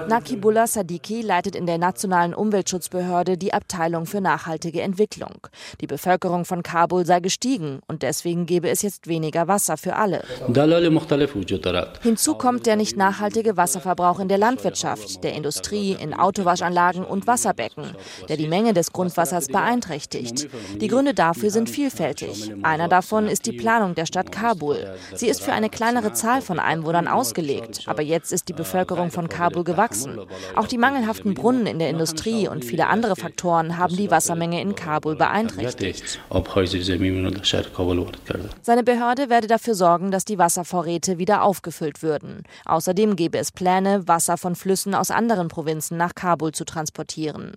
Nakibullah 0.09 0.67
Sadiki 0.67 1.23
leitet 1.23 1.55
in 1.55 1.67
der 1.67 1.79
Nationalen 1.79 2.35
Umweltschutzbehörde 2.35 3.37
die 3.37 3.53
Abteilung 3.53 4.07
für 4.07 4.21
nachhaltige 4.21 4.81
Entwicklung. 4.83 5.47
Die 5.81 5.87
Bevölkerung 5.87 6.45
von 6.45 6.63
Kabul 6.63 7.05
sei 7.05 7.21
gestiegen 7.21 7.81
und 7.87 8.03
deswegen 8.03 8.47
gebe 8.47 8.69
es 8.69 8.83
jetzt 8.83 9.09
weniger 9.09 9.49
Wasser 9.49 9.77
für 9.77 9.97
alle. 9.97 10.23
Hinzu 12.03 12.35
kommt 12.35 12.67
der 12.67 12.77
nicht 12.77 12.97
nachhaltige 12.97 13.57
Wasserverbrauch 13.57 14.21
in 14.21 14.29
der 14.29 14.39
Landwirtschaft, 14.39 15.23
der 15.23 15.35
Industrie, 15.35 15.97
in 16.01 16.15
Autowaschanlagen 16.15 17.05
und 17.05 17.27
Wasserbecken, 17.27 17.85
der 18.29 18.37
die 18.37 18.49
Menge 18.49 18.73
des 18.73 18.93
Grundwassers 18.93 19.49
beeinträchtigt. 19.49 20.49
Die 20.81 20.89
Gründe 20.89 21.15
dafür 21.15 21.51
sind 21.51 21.69
vielfältig. 21.69 22.53
Einer 22.63 22.89
davon 22.89 23.27
ist 23.27 23.47
die 23.47 23.53
Planung 23.53 23.95
der 23.95 24.07
Stadt 24.07 24.33
Kabul. 24.33 24.95
Sie 25.15 25.29
ist 25.29 25.43
für 25.43 25.53
eine 25.53 25.69
kleinere 25.69 26.13
Zahl 26.13 26.41
von 26.41 26.59
Einwohnern 26.59 27.09
ausgelegt, 27.09 27.83
aber 27.87 28.03
jetzt 28.03 28.33
ist 28.33 28.49
die 28.49 28.53
Bevölkerung 28.53 29.10
von 29.11 29.29
Kabul 29.29 29.65
gewachsen. 29.65 30.19
Auch 30.57 30.67
die 30.67 30.79
mangelhaften 30.79 31.35
Brunnen 31.35 31.67
in 31.67 31.79
der 31.79 31.91
Industrie 31.91 32.49
und 32.49 32.65
viele 32.65 32.87
andere 32.87 33.17
Faktoren 33.17 33.79
haben 33.79 33.97
die 33.97 34.11
Wassermenge 34.11 34.61
in 34.61 34.75
Kabul 34.75 35.17
beeinträchtigt. 35.17 36.21
Seine 38.63 38.83
Behörde 38.85 39.31
werde 39.31 39.47
dafür 39.47 39.75
sorgen, 39.75 40.11
dass 40.11 40.25
die 40.25 40.39
Wasservorräte 40.39 41.19
wieder 41.19 41.43
aufgefüllt 41.43 42.03
würden. 42.03 42.45
Außerdem 42.65 43.17
gäbe 43.17 43.39
es 43.39 43.53
Pläne, 43.53 44.07
Wasser 44.07 44.37
von 44.37 44.55
Flüssen 44.55 44.95
aus 44.95 45.11
anderen 45.11 45.49
Provinzen 45.49 45.97
nach 45.97 46.15
Kabul 46.15 46.53
zu 46.53 46.65
transportieren. 46.65 47.53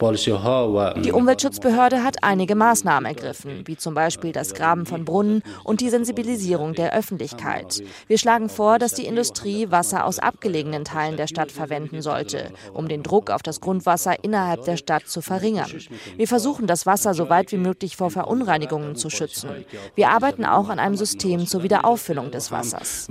Die 0.00 1.12
Umweltschutzbehörde 1.12 2.02
hat 2.02 2.24
einige 2.24 2.54
Maßnahmen 2.54 3.04
ergriffen, 3.04 3.64
wie 3.66 3.76
zum 3.76 3.92
Beispiel 3.92 4.32
das 4.32 4.54
Graben 4.54 4.86
von 4.86 5.04
Brunnen 5.04 5.42
und 5.62 5.82
die 5.82 5.90
Sensibilisierung 5.90 6.74
der 6.74 6.94
Öffentlichkeit. 6.94 7.82
Wir 8.06 8.16
schlagen 8.16 8.48
vor, 8.48 8.78
dass 8.78 8.94
die 8.94 9.04
Industrie 9.04 9.70
Wasser 9.70 10.06
aus 10.06 10.18
abgelegenen 10.18 10.84
Teilen 10.84 11.18
der 11.18 11.26
Stadt 11.26 11.52
verwenden 11.52 12.00
sollte, 12.00 12.50
um 12.72 12.88
den 12.88 13.02
Druck 13.02 13.30
auf 13.30 13.42
das 13.42 13.60
Grundwasser 13.60 14.24
innerhalb 14.24 14.64
der 14.64 14.78
Stadt 14.78 15.06
zu 15.06 15.20
verringern. 15.20 15.70
Wir 16.16 16.28
versuchen, 16.28 16.66
das 16.66 16.86
Wasser 16.86 17.12
so 17.12 17.28
weit 17.28 17.52
wie 17.52 17.58
möglich 17.58 17.96
vor 17.96 18.10
Verunreinigungen 18.10 18.96
zu 18.96 19.10
schützen. 19.10 19.50
Wir 19.94 20.08
arbeiten 20.08 20.46
auch 20.46 20.70
an 20.70 20.78
einem 20.78 20.96
System 20.96 21.46
zur 21.46 21.62
Wiederauffüllung 21.62 22.30
des 22.30 22.50
Wassers. 22.50 23.06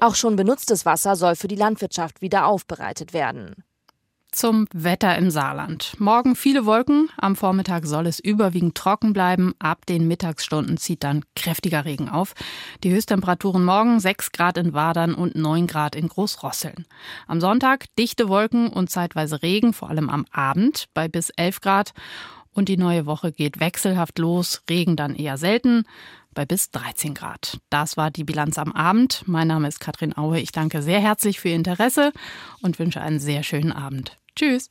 Auch 0.00 0.14
schon 0.14 0.36
benutztes 0.36 0.86
Wasser 0.86 1.14
soll 1.14 1.36
für 1.36 1.48
die 1.48 1.56
Landwirtschaft 1.56 2.20
wieder 2.20 2.46
aufbereitet 2.46 3.12
werden. 3.12 3.54
Zum 4.30 4.66
Wetter 4.74 5.16
im 5.16 5.30
Saarland. 5.30 5.94
Morgen 5.98 6.36
viele 6.36 6.66
Wolken, 6.66 7.08
am 7.16 7.34
Vormittag 7.34 7.86
soll 7.86 8.06
es 8.06 8.18
überwiegend 8.18 8.74
trocken 8.74 9.14
bleiben, 9.14 9.54
ab 9.58 9.86
den 9.86 10.06
Mittagsstunden 10.06 10.76
zieht 10.76 11.02
dann 11.02 11.24
kräftiger 11.34 11.86
Regen 11.86 12.10
auf. 12.10 12.34
Die 12.84 12.90
Höchsttemperaturen 12.90 13.64
morgen 13.64 14.00
6 14.00 14.32
Grad 14.32 14.58
in 14.58 14.74
Wadern 14.74 15.14
und 15.14 15.34
9 15.34 15.66
Grad 15.66 15.96
in 15.96 16.08
Großrosseln. 16.08 16.84
Am 17.26 17.40
Sonntag 17.40 17.86
dichte 17.98 18.28
Wolken 18.28 18.68
und 18.68 18.90
zeitweise 18.90 19.42
Regen, 19.42 19.72
vor 19.72 19.88
allem 19.88 20.10
am 20.10 20.26
Abend 20.30 20.88
bei 20.92 21.08
bis 21.08 21.30
11 21.30 21.62
Grad. 21.62 21.94
Und 22.52 22.68
die 22.68 22.76
neue 22.76 23.06
Woche 23.06 23.32
geht 23.32 23.60
wechselhaft 23.60 24.18
los, 24.18 24.62
Regen 24.68 24.94
dann 24.94 25.14
eher 25.14 25.38
selten 25.38 25.84
bei 26.34 26.44
bis 26.46 26.70
13 26.70 27.14
Grad. 27.14 27.58
Das 27.70 27.96
war 27.96 28.10
die 28.10 28.24
Bilanz 28.24 28.58
am 28.58 28.72
Abend. 28.72 29.22
Mein 29.26 29.48
Name 29.48 29.68
ist 29.68 29.80
Katrin 29.80 30.16
Aue. 30.16 30.40
Ich 30.40 30.52
danke 30.52 30.82
sehr 30.82 31.00
herzlich 31.00 31.40
für 31.40 31.48
Ihr 31.48 31.56
Interesse 31.56 32.12
und 32.62 32.78
wünsche 32.78 33.00
einen 33.00 33.20
sehr 33.20 33.42
schönen 33.42 33.72
Abend. 33.72 34.18
Tschüss. 34.36 34.70